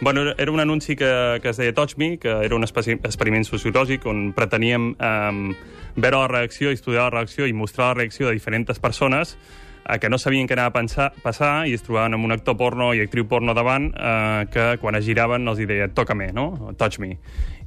Bueno, 0.01 0.21
era- 0.37 0.51
un 0.51 0.59
anunci 0.59 0.95
que, 0.95 1.39
que 1.41 1.49
es 1.49 1.57
deia 1.57 1.73
Touch 1.73 1.97
Me, 1.97 2.17
que 2.17 2.29
era 2.29 2.55
un 2.55 2.63
experiment 2.63 3.43
sociològic 3.43 4.05
on 4.07 4.29
preteníem 4.31 4.93
eh, 4.95 5.55
veure 5.99 6.21
la 6.21 6.27
reacció, 6.31 6.71
estudiar 6.71 7.09
la 7.09 7.17
reacció 7.19 7.47
i 7.47 7.53
mostrar 7.53 7.89
la 7.91 7.97
reacció 7.99 8.27
de 8.29 8.37
diferents 8.37 8.79
persones 8.79 9.35
eh, 9.89 9.99
que 9.99 10.07
no 10.09 10.17
sabien 10.17 10.47
què 10.47 10.55
anava 10.55 10.71
a 10.71 10.77
pensar, 10.79 11.09
passar 11.21 11.67
i 11.67 11.75
es 11.75 11.83
trobaven 11.83 12.15
amb 12.15 12.29
un 12.29 12.31
actor 12.31 12.55
porno 12.55 12.93
i 12.95 13.03
actriu 13.03 13.27
porno 13.27 13.53
davant 13.53 13.91
eh, 13.91 14.47
que 14.53 14.69
quan 14.79 14.95
es 14.95 15.03
giraven 15.03 15.47
els 15.51 15.59
deia 15.67 15.89
toca-me, 15.91 16.31
no? 16.31 16.71
touch 16.79 16.99
me. 17.03 17.17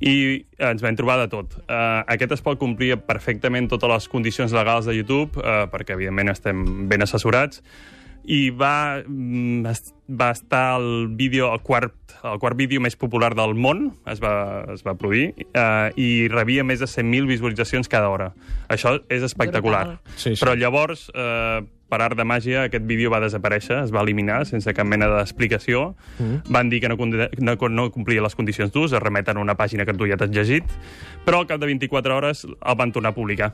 I 0.00 0.46
ens 0.56 0.80
vam 0.82 0.96
trobar 0.96 1.18
de 1.20 1.28
tot. 1.28 1.60
Eh, 1.68 2.02
aquest 2.16 2.32
es 2.40 2.40
pot 2.40 2.56
complir 2.58 2.96
perfectament 2.96 3.68
totes 3.68 3.92
les 3.92 4.08
condicions 4.08 4.56
legals 4.56 4.88
de 4.88 4.96
YouTube, 4.96 5.36
eh, 5.36 5.66
perquè 5.68 6.00
evidentment 6.00 6.32
estem 6.32 6.88
ben 6.88 7.04
assessorats, 7.04 7.60
i 8.24 8.50
va, 8.50 9.02
mm, 9.06 9.66
va 10.20 10.30
estar 10.30 10.80
el 10.80 11.08
vídeo, 11.16 11.52
el 11.52 11.60
quart, 11.60 11.94
el 12.22 12.38
quart 12.38 12.56
vídeo 12.56 12.80
més 12.80 12.96
popular 12.96 13.32
del 13.34 13.54
món, 13.54 13.90
es 14.06 14.22
va, 14.22 14.64
es 14.72 14.84
va 14.86 14.94
produir, 14.94 15.32
eh, 15.52 15.90
i 15.96 16.08
rebia 16.30 16.64
més 16.64 16.80
de 16.80 16.86
100.000 16.86 17.26
visualitzacions 17.26 17.88
cada 17.88 18.08
hora. 18.08 18.32
Això 18.68 18.98
és 19.08 19.22
espectacular. 19.26 19.98
Sí, 20.16 20.36
sí. 20.36 20.40
Però 20.44 20.54
llavors, 20.54 21.08
eh, 21.14 21.62
per 21.92 22.00
art 22.00 22.16
de 22.16 22.24
màgia, 22.24 22.64
aquest 22.68 22.86
vídeo 22.88 23.10
va 23.12 23.20
desaparèixer, 23.20 23.82
es 23.84 23.90
va 23.92 24.00
eliminar 24.00 24.46
sense 24.48 24.72
cap 24.72 24.88
mena 24.88 25.10
d'explicació. 25.12 25.90
Mm. 26.18 26.54
Van 26.54 26.70
dir 26.72 26.80
que 26.80 26.88
no, 26.88 26.96
no, 26.96 27.56
no 27.68 27.90
complia 27.92 28.24
les 28.24 28.38
condicions 28.38 28.72
d'ús, 28.72 28.94
es 28.94 29.02
remeten 29.02 29.36
a 29.36 29.44
una 29.44 29.58
pàgina 29.58 29.84
que 29.84 29.92
tu 29.92 30.08
ja 30.08 30.16
t'has 30.16 30.32
llegit, 30.32 30.64
però 31.26 31.42
al 31.42 31.50
cap 31.50 31.60
de 31.60 31.68
24 31.68 32.16
hores 32.16 32.46
el 32.46 32.80
van 32.80 32.94
tornar 32.96 33.12
a 33.12 33.18
publicar. 33.18 33.52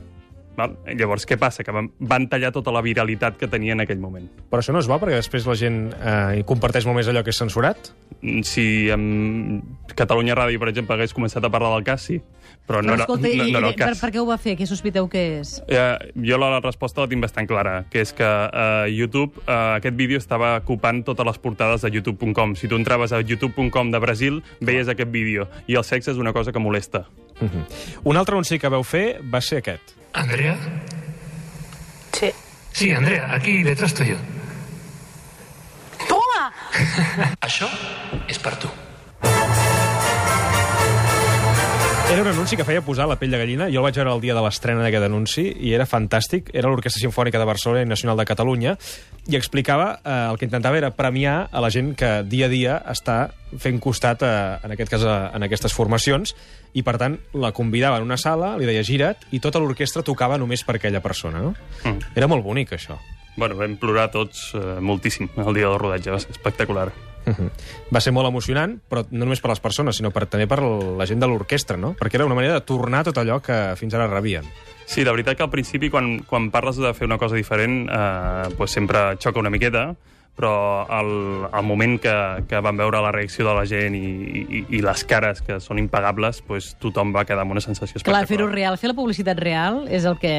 Val? 0.57 0.73
Llavors, 0.97 1.25
què 1.25 1.37
passa? 1.39 1.63
Que 1.63 1.71
van, 1.71 1.91
van 1.99 2.27
tallar 2.27 2.51
tota 2.51 2.71
la 2.71 2.81
viralitat 2.81 3.37
que 3.39 3.47
tenia 3.47 3.73
en 3.73 3.79
aquell 3.81 3.99
moment. 3.99 4.25
Però 4.49 4.59
això 4.59 4.73
no 4.75 4.79
es 4.79 4.89
va 4.89 4.97
perquè 4.99 5.15
després 5.15 5.45
la 5.47 5.55
gent 5.55 5.93
eh, 5.95 6.43
comparteix 6.47 6.85
molt 6.85 6.97
més 6.99 7.07
allò 7.07 7.23
que 7.23 7.29
és 7.31 7.37
censurat? 7.39 7.91
Mm, 8.21 8.41
Si 8.43 8.89
amb 8.91 9.63
Catalunya 9.95 10.35
Ràdio, 10.35 10.59
per 10.59 10.69
exemple, 10.69 10.95
hagués 10.95 11.13
començat 11.13 11.43
a 11.43 11.49
parlar 11.49 11.71
del 11.77 11.83
cas, 11.87 12.01
sí. 12.01 12.19
Però 12.67 12.81
no, 12.83 12.93
Però, 12.93 12.95
era, 12.95 13.03
escolta, 13.05 13.27
no, 13.27 13.33
i, 13.33 13.51
no 13.51 13.59
era 13.59 13.67
i, 13.67 13.71
el 13.71 13.75
per, 13.77 13.87
cas. 13.87 13.99
per 14.01 14.11
què 14.13 14.19
ho 14.21 14.25
va 14.27 14.37
fer? 14.37 14.55
Què 14.59 14.65
sospiteu 14.69 15.07
que 15.09 15.39
és? 15.39 15.55
Eh, 15.67 16.11
jo 16.27 16.37
la, 16.37 16.49
la 16.53 16.59
resposta 16.61 17.01
la 17.01 17.07
tinc 17.09 17.23
bastant 17.23 17.47
clara, 17.49 17.85
que 17.89 18.03
és 18.03 18.11
que 18.13 18.27
eh, 18.27 18.89
YouTube, 18.93 19.41
eh, 19.45 19.77
aquest 19.79 19.95
vídeo 19.97 20.19
estava 20.21 20.57
ocupant 20.59 21.01
totes 21.07 21.25
les 21.25 21.39
portades 21.41 21.81
de 21.81 21.93
youtube.com. 21.95 22.55
Si 22.55 22.67
tu 22.67 22.75
entraves 22.77 23.13
a 23.13 23.21
youtube.com 23.21 23.91
de 23.91 23.99
Brasil, 23.99 24.43
veies 24.61 24.87
aquest 24.91 25.09
vídeo. 25.11 25.47
I 25.67 25.79
el 25.79 25.87
sexe 25.87 26.11
és 26.11 26.17
una 26.21 26.33
cosa 26.33 26.51
que 26.51 26.59
molesta. 26.59 27.07
Uh 27.39 27.47
-huh. 27.47 27.63
Un 28.03 28.17
altre 28.17 28.35
anunci 28.35 28.59
que 28.59 28.69
veu 28.69 28.83
fer 28.83 29.21
va 29.23 29.41
ser 29.41 29.59
aquest. 29.59 29.98
¿Andrea? 30.13 30.57
Sí. 32.11 32.31
Sí, 32.71 32.91
Andrea, 32.91 33.33
aquí 33.33 33.63
detrás 33.63 33.93
tuyo. 33.93 34.17
Toma! 36.07 36.51
Això 37.47 37.69
és 38.27 38.39
per 38.39 38.55
tu. 38.57 38.71
Era 42.09 42.23
un 42.23 42.27
anunci 42.27 42.57
que 42.57 42.65
feia 42.65 42.81
posar 42.81 43.05
la 43.05 43.19
pell 43.21 43.29
de 43.29 43.37
gallina. 43.37 43.67
Jo 43.69 43.83
el 43.83 43.85
vaig 43.85 43.97
veure 43.99 44.09
el 44.15 44.21
dia 44.23 44.33
de 44.33 44.41
l'estrena 44.41 44.81
d'aquest 44.81 45.03
anunci 45.05 45.43
i 45.45 45.75
era 45.77 45.85
fantàstic. 45.85 46.47
Era 46.57 46.71
l'Orquestra 46.71 47.03
Simfònica 47.03 47.37
de 47.37 47.45
Barcelona 47.45 47.83
i 47.85 47.87
Nacional 47.87 48.17
de 48.17 48.25
Catalunya 48.25 48.71
i 49.29 49.37
explicava, 49.37 49.91
eh, 50.01 50.15
el 50.31 50.39
que 50.41 50.47
intentava 50.49 50.79
era 50.79 50.89
premiar 50.97 51.35
a 51.51 51.61
la 51.61 51.69
gent 51.69 51.91
que 51.99 52.09
dia 52.25 52.47
a 52.47 52.49
dia 52.49 52.79
està 52.89 53.17
fent 53.61 53.77
costat, 53.77 54.25
a, 54.25 54.57
en 54.65 54.73
aquest 54.73 54.89
cas, 54.95 55.05
a, 55.05 55.19
en 55.37 55.45
aquestes 55.45 55.75
formacions 55.77 56.33
i, 56.73 56.81
per 56.81 56.97
tant, 56.97 57.19
la 57.37 57.53
convidava 57.53 58.01
en 58.01 58.07
una 58.09 58.17
sala, 58.17 58.55
li 58.57 58.65
deia 58.65 58.81
gira't, 58.81 59.29
i 59.29 59.37
tota 59.43 59.61
l'orquestra 59.61 60.01
tocava 60.01 60.41
només 60.41 60.65
per 60.65 60.79
aquella 60.79 61.03
persona, 61.05 61.43
no? 61.45 61.53
Mm. 61.83 62.17
Era 62.17 62.31
molt 62.31 62.41
bonic, 62.45 62.73
això. 62.73 62.97
Bueno, 63.37 63.53
vam 63.61 63.77
plorar 63.77 64.09
tots 64.09 64.49
eh, 64.57 64.79
moltíssim 64.81 65.29
el 65.37 65.53
dia 65.53 65.69
del 65.69 65.77
rodatge, 65.77 66.17
va 66.17 66.23
ser 66.25 66.33
espectacular. 66.33 66.89
Va 67.93 68.01
ser 68.01 68.13
molt 68.15 68.29
emocionant, 68.29 68.77
però 68.89 69.03
no 69.11 69.25
només 69.25 69.41
per 69.43 69.51
les 69.51 69.61
persones, 69.63 69.99
sinó 69.99 70.11
per, 70.15 70.25
també 70.31 70.47
per 70.49 70.61
la 70.63 71.07
gent 71.09 71.21
de 71.21 71.29
l'orquestra, 71.29 71.77
no? 71.77 71.93
Perquè 71.99 72.19
era 72.19 72.27
una 72.29 72.37
manera 72.37 72.57
de 72.57 72.65
tornar 72.65 73.03
tot 73.07 73.19
allò 73.21 73.39
que 73.43 73.57
fins 73.79 73.93
ara 73.93 74.09
rebien. 74.11 74.47
Sí, 74.89 75.03
la 75.05 75.13
veritat 75.13 75.37
que 75.37 75.45
al 75.45 75.51
principi, 75.53 75.91
quan, 75.93 76.19
quan 76.25 76.49
parles 76.49 76.79
de 76.81 76.93
fer 76.97 77.05
una 77.05 77.19
cosa 77.21 77.37
diferent, 77.37 77.83
eh, 77.85 78.49
pues 78.57 78.73
sempre 78.73 79.11
xoca 79.21 79.39
una 79.39 79.51
miqueta, 79.53 79.91
però 80.39 80.87
al, 80.87 81.49
al 81.51 81.65
moment 81.67 81.97
que, 81.99 82.13
que 82.47 82.61
van 82.63 82.77
veure 82.79 83.01
la 83.03 83.11
reacció 83.11 83.43
de 83.43 83.55
la 83.57 83.65
gent 83.67 83.97
i, 83.97 84.05
i, 84.39 84.61
i 84.77 84.79
les 84.85 85.03
cares 85.03 85.41
que 85.43 85.57
són 85.59 85.81
impagables, 85.81 86.39
pues, 86.47 86.69
tothom 86.79 87.11
va 87.11 87.25
quedar 87.27 87.43
amb 87.43 87.57
una 87.57 87.63
sensació 87.63 87.99
Clar, 87.99 88.21
espectacular. 88.21 88.29
fer-ho 88.29 88.47
real, 88.53 88.77
fer 88.79 88.93
la 88.93 88.95
publicitat 88.95 89.41
real 89.43 89.81
és 89.91 90.07
el 90.07 90.15
que 90.21 90.31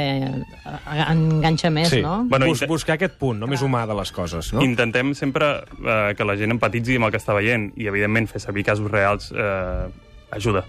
enganxa 1.05 1.69
més, 1.75 1.93
sí. 1.93 2.01
no? 2.01 2.23
Bueno, 2.33 2.49
Bus, 2.49 2.65
buscar 2.71 2.97
aquest 2.97 3.21
punt, 3.21 3.43
no 3.45 3.51
més 3.51 3.61
humà 3.61 3.85
de 3.91 3.99
les 4.01 4.13
coses, 4.17 4.55
no? 4.57 4.65
Intentem 4.65 5.13
sempre 5.19 5.53
eh, 5.61 6.15
que 6.17 6.25
la 6.25 6.39
gent 6.41 6.57
empatitzi 6.57 6.97
amb 6.97 7.11
el 7.11 7.13
que 7.13 7.21
està 7.21 7.37
veient 7.37 7.69
i, 7.77 7.93
evidentment, 7.93 8.31
fer 8.33 8.41
servir 8.41 8.65
casos 8.73 8.89
reals 8.89 9.29
eh, 9.37 9.85
ajuda. 10.33 10.65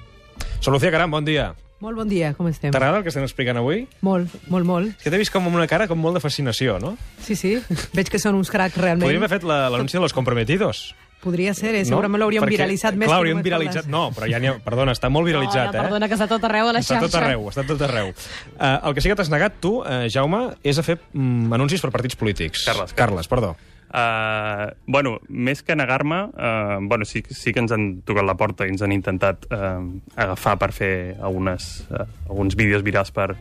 Solució 0.60 0.92
Caram, 0.92 1.16
bon 1.16 1.24
dia. 1.24 1.54
Molt 1.82 1.98
bon 1.98 2.08
dia, 2.12 2.34
com 2.38 2.46
estem? 2.46 2.70
T'agrada 2.74 3.00
el 3.00 3.04
que 3.06 3.10
estem 3.10 3.24
explicant 3.26 3.58
avui? 3.58 3.88
Molt, 4.06 4.30
molt, 4.54 4.66
molt. 4.70 4.92
És 5.00 5.04
que 5.08 5.10
t'he 5.10 5.18
vist 5.18 5.34
com 5.34 5.48
amb 5.50 5.58
una 5.58 5.66
cara 5.68 5.88
com 5.90 5.98
molt 5.98 6.14
de 6.14 6.22
fascinació, 6.22 6.76
no? 6.80 6.94
Sí, 7.26 7.34
sí, 7.36 7.56
veig 7.98 8.12
que 8.14 8.20
són 8.22 8.38
uns 8.38 8.52
cracs 8.54 8.78
realment. 8.78 9.08
Podríem 9.08 9.24
haver 9.26 9.40
fet 9.40 9.48
la- 9.50 9.64
l'anunci 9.74 9.98
de 9.98 10.04
los 10.04 10.14
comprometidos. 10.14 10.92
Podria 11.22 11.54
ser, 11.54 11.74
eh? 11.76 11.82
no? 11.84 11.90
segurament 11.90 12.18
l'hauríem 12.22 12.42
Perquè, 12.42 12.56
viralitzat 12.56 12.96
més. 12.98 13.06
Clar, 13.06 13.18
que 13.18 13.22
hauríem 13.22 13.36
només 13.38 13.44
per 13.46 13.50
viralitzat... 13.52 13.84
les- 13.86 13.92
No, 13.94 14.04
però 14.14 14.30
ja 14.30 14.40
n'hi 14.42 14.48
ha... 14.50 14.56
Perdona, 14.66 14.94
està 14.98 15.10
molt 15.14 15.26
viralitzat, 15.30 15.68
no, 15.68 15.74
no, 15.74 15.78
eh? 15.78 15.82
perdona, 15.88 16.08
que 16.10 16.18
està 16.18 16.28
tot 16.30 16.48
arreu 16.50 16.70
a 16.70 16.74
la 16.74 16.80
Està 16.82 16.96
xarxa. 16.96 17.10
tot 17.12 17.18
arreu, 17.22 17.44
està 17.52 17.66
tot 17.68 17.82
arreu. 17.86 18.10
Uh, 18.58 18.88
el 18.90 18.96
que 18.98 19.02
sí 19.06 19.10
que 19.10 19.18
t'has 19.20 19.30
negat, 19.34 19.58
tu, 19.62 19.76
uh, 19.82 20.06
Jaume, 20.10 20.40
és 20.66 20.78
a 20.82 20.86
fer 20.86 20.98
mm, 21.14 21.54
anuncis 21.54 21.82
per 21.82 21.92
partits 21.94 22.18
polítics. 22.18 22.66
Carles, 22.66 22.94
Carles, 22.98 23.30
perdó. 23.30 23.56
Uh, 23.92 24.72
bueno, 24.88 25.18
més 25.28 25.60
que 25.68 25.76
negar-me, 25.76 26.22
uh, 26.32 26.80
bueno, 26.88 27.04
sí, 27.04 27.26
sí 27.28 27.52
que 27.52 27.60
ens 27.60 27.74
han 27.76 27.90
tocat 28.08 28.24
la 28.24 28.38
porta 28.40 28.64
i 28.64 28.72
ens 28.72 28.84
han 28.86 28.94
intentat 28.96 29.50
uh, 29.52 29.84
agafar 30.16 30.56
per 30.62 30.72
fer 30.72 30.94
algunes, 31.20 31.74
uh, 31.92 32.06
alguns 32.30 32.56
vídeos 32.56 32.86
virals 32.88 33.12
per, 33.12 33.34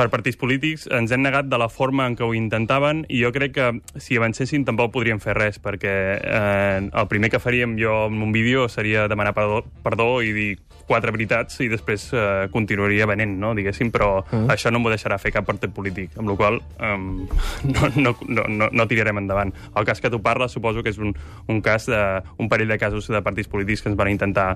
per 0.00 0.08
partits 0.08 0.38
polítics. 0.40 0.86
Ens 0.88 1.12
hem 1.12 1.20
negat 1.20 1.50
de 1.50 1.58
la 1.60 1.68
forma 1.68 2.06
en 2.08 2.16
què 2.16 2.24
ho 2.24 2.32
intentaven 2.36 3.04
i 3.12 3.20
jo 3.20 3.32
crec 3.36 3.52
que 3.58 3.68
si 4.00 4.16
avancessin 4.16 4.64
tampoc 4.64 4.94
podríem 4.94 5.20
fer 5.20 5.36
res, 5.36 5.60
perquè 5.60 5.94
eh, 6.16 6.78
el 6.88 7.08
primer 7.12 7.28
que 7.32 7.42
faríem 7.42 7.76
jo 7.80 8.06
en 8.08 8.22
un 8.24 8.32
vídeo 8.32 8.68
seria 8.72 9.08
demanar 9.12 9.34
perdó, 9.36 9.64
perdó 9.84 10.08
i 10.24 10.32
dir 10.32 10.50
quatre 10.90 11.14
veritats 11.14 11.62
i 11.64 11.70
després 11.70 12.10
eh, 12.12 12.48
continuaria 12.52 13.08
venent, 13.08 13.38
no, 13.40 13.54
diguéssim, 13.56 13.94
però 13.94 14.12
mm. 14.26 14.50
això 14.52 14.74
no 14.74 14.82
m'ho 14.82 14.92
deixarà 14.92 15.20
fer 15.22 15.32
cap 15.34 15.46
partit 15.48 15.72
polític, 15.74 16.18
amb 16.18 16.34
la 16.34 16.36
qual 16.36 16.60
cosa 16.60 16.94
um, 16.94 17.28
no, 17.74 17.88
no, 17.96 18.16
no, 18.28 18.44
no, 18.48 18.68
no 18.72 18.86
tirarem 18.88 19.18
endavant. 19.22 19.52
El 19.76 19.84
cas 19.88 20.00
que 20.00 20.10
tu 20.10 20.20
parles 20.22 20.52
suposo 20.52 20.82
que 20.82 20.92
és 20.92 20.98
un, 20.98 21.14
un 21.48 21.60
cas 21.62 21.86
de, 21.90 22.02
un 22.38 22.48
parell 22.48 22.68
de 22.68 22.78
casos 22.78 23.08
de 23.08 23.22
partits 23.22 23.48
polítics 23.48 23.82
que 23.82 23.92
ens 23.92 23.98
van 23.98 24.12
intentar 24.12 24.54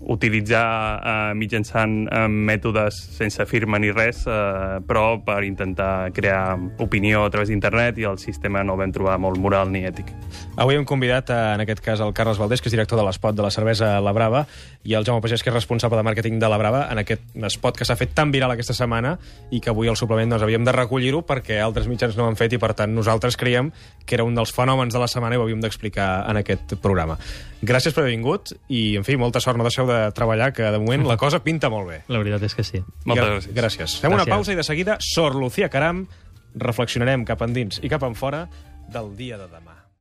utilitzar 0.00 0.66
eh, 1.00 1.34
mitjançant 1.38 2.06
eh, 2.06 2.26
mètodes 2.28 2.98
sense 3.16 3.46
firma 3.48 3.80
ni 3.82 3.90
res, 3.94 4.24
eh, 4.26 4.78
però 4.86 5.18
per 5.24 5.42
intentar 5.44 6.12
crear 6.16 6.56
opinió 6.82 7.24
a 7.24 7.30
través 7.30 7.50
d'internet 7.50 7.98
i 7.98 8.06
el 8.08 8.18
sistema 8.22 8.64
no 8.64 8.76
el 8.76 8.84
vam 8.84 8.94
trobar 8.94 9.18
molt 9.22 9.40
moral 9.42 9.72
ni 9.72 9.84
ètic. 9.88 10.12
Avui 10.56 10.76
hem 10.76 10.86
convidat, 10.88 11.30
eh, 11.30 11.54
en 11.54 11.64
aquest 11.64 11.82
cas, 11.84 12.00
el 12.00 12.14
Carles 12.14 12.38
Valdés, 12.38 12.62
que 12.62 12.70
és 12.70 12.76
director 12.76 12.98
de 12.98 13.04
l'espot 13.06 13.34
de 13.36 13.42
la 13.42 13.50
cervesa 13.50 14.00
La 14.00 14.12
Brava, 14.12 14.46
i 14.86 14.94
el 14.94 15.04
Jaume 15.04 15.20
Pagès, 15.20 15.42
que 15.42 15.50
és 15.50 15.56
responsable 15.56 15.98
de 15.98 16.04
màrqueting 16.06 16.38
de 16.38 16.48
La 16.48 16.58
Brava, 16.60 16.86
en 16.92 17.02
aquest 17.02 17.34
espot 17.48 17.76
que 17.76 17.84
s'ha 17.84 17.96
fet 17.98 18.14
tan 18.14 18.30
viral 18.32 18.52
aquesta 18.54 18.74
setmana 18.76 19.16
i 19.50 19.60
que 19.60 19.72
avui 19.72 19.90
al 19.90 19.98
suplement 19.98 20.30
doncs, 20.30 20.44
havíem 20.46 20.64
de 20.64 20.74
recollir-ho 20.76 21.24
perquè 21.26 21.58
altres 21.62 21.88
mitjans 21.90 22.16
no 22.16 22.24
ho 22.24 22.30
han 22.30 22.38
fet 22.38 22.54
i, 22.54 22.60
per 22.62 22.72
tant, 22.78 22.94
nosaltres 22.94 23.36
creiem 23.36 23.72
que 24.06 24.14
era 24.14 24.24
un 24.24 24.36
dels 24.38 24.52
fenòmens 24.54 24.94
de 24.94 25.02
la 25.02 25.10
setmana 25.10 25.34
i 25.34 25.40
ho 25.40 25.46
havíem 25.46 25.60
d'explicar 25.64 26.26
en 26.30 26.40
aquest 26.42 26.76
programa. 26.82 27.18
Gràcies 27.66 27.94
per 27.94 28.04
haver 28.04 28.12
vingut 28.12 28.52
i, 28.68 28.96
en 29.00 29.04
fi, 29.06 29.16
molta 29.16 29.40
sort, 29.40 29.58
no 29.58 29.64
deixeu 29.66 29.85
de 29.88 29.98
treballar, 30.16 30.52
que 30.56 30.66
de 30.66 30.78
moment 30.82 31.06
la 31.08 31.16
cosa 31.24 31.42
pinta 31.44 31.70
molt 31.72 31.88
bé. 31.90 32.02
La 32.12 32.20
veritat 32.22 32.46
és 32.48 32.54
que 32.58 32.64
sí. 32.66 32.82
Moltes 33.04 33.26
gràcies. 33.48 33.54
Gràcies. 33.56 33.96
Fem 34.02 34.14
una 34.16 34.26
pausa 34.28 34.52
i 34.54 34.58
de 34.58 34.66
seguida, 34.66 34.98
Sor 35.00 35.36
Lucía 35.38 35.70
Caram, 35.72 36.06
reflexionarem 36.56 37.24
cap 37.28 37.42
endins 37.46 37.80
i 37.84 37.90
cap 37.92 38.04
enfora 38.06 38.46
del 38.92 39.14
dia 39.16 39.38
de 39.38 39.48
demà. 39.50 39.75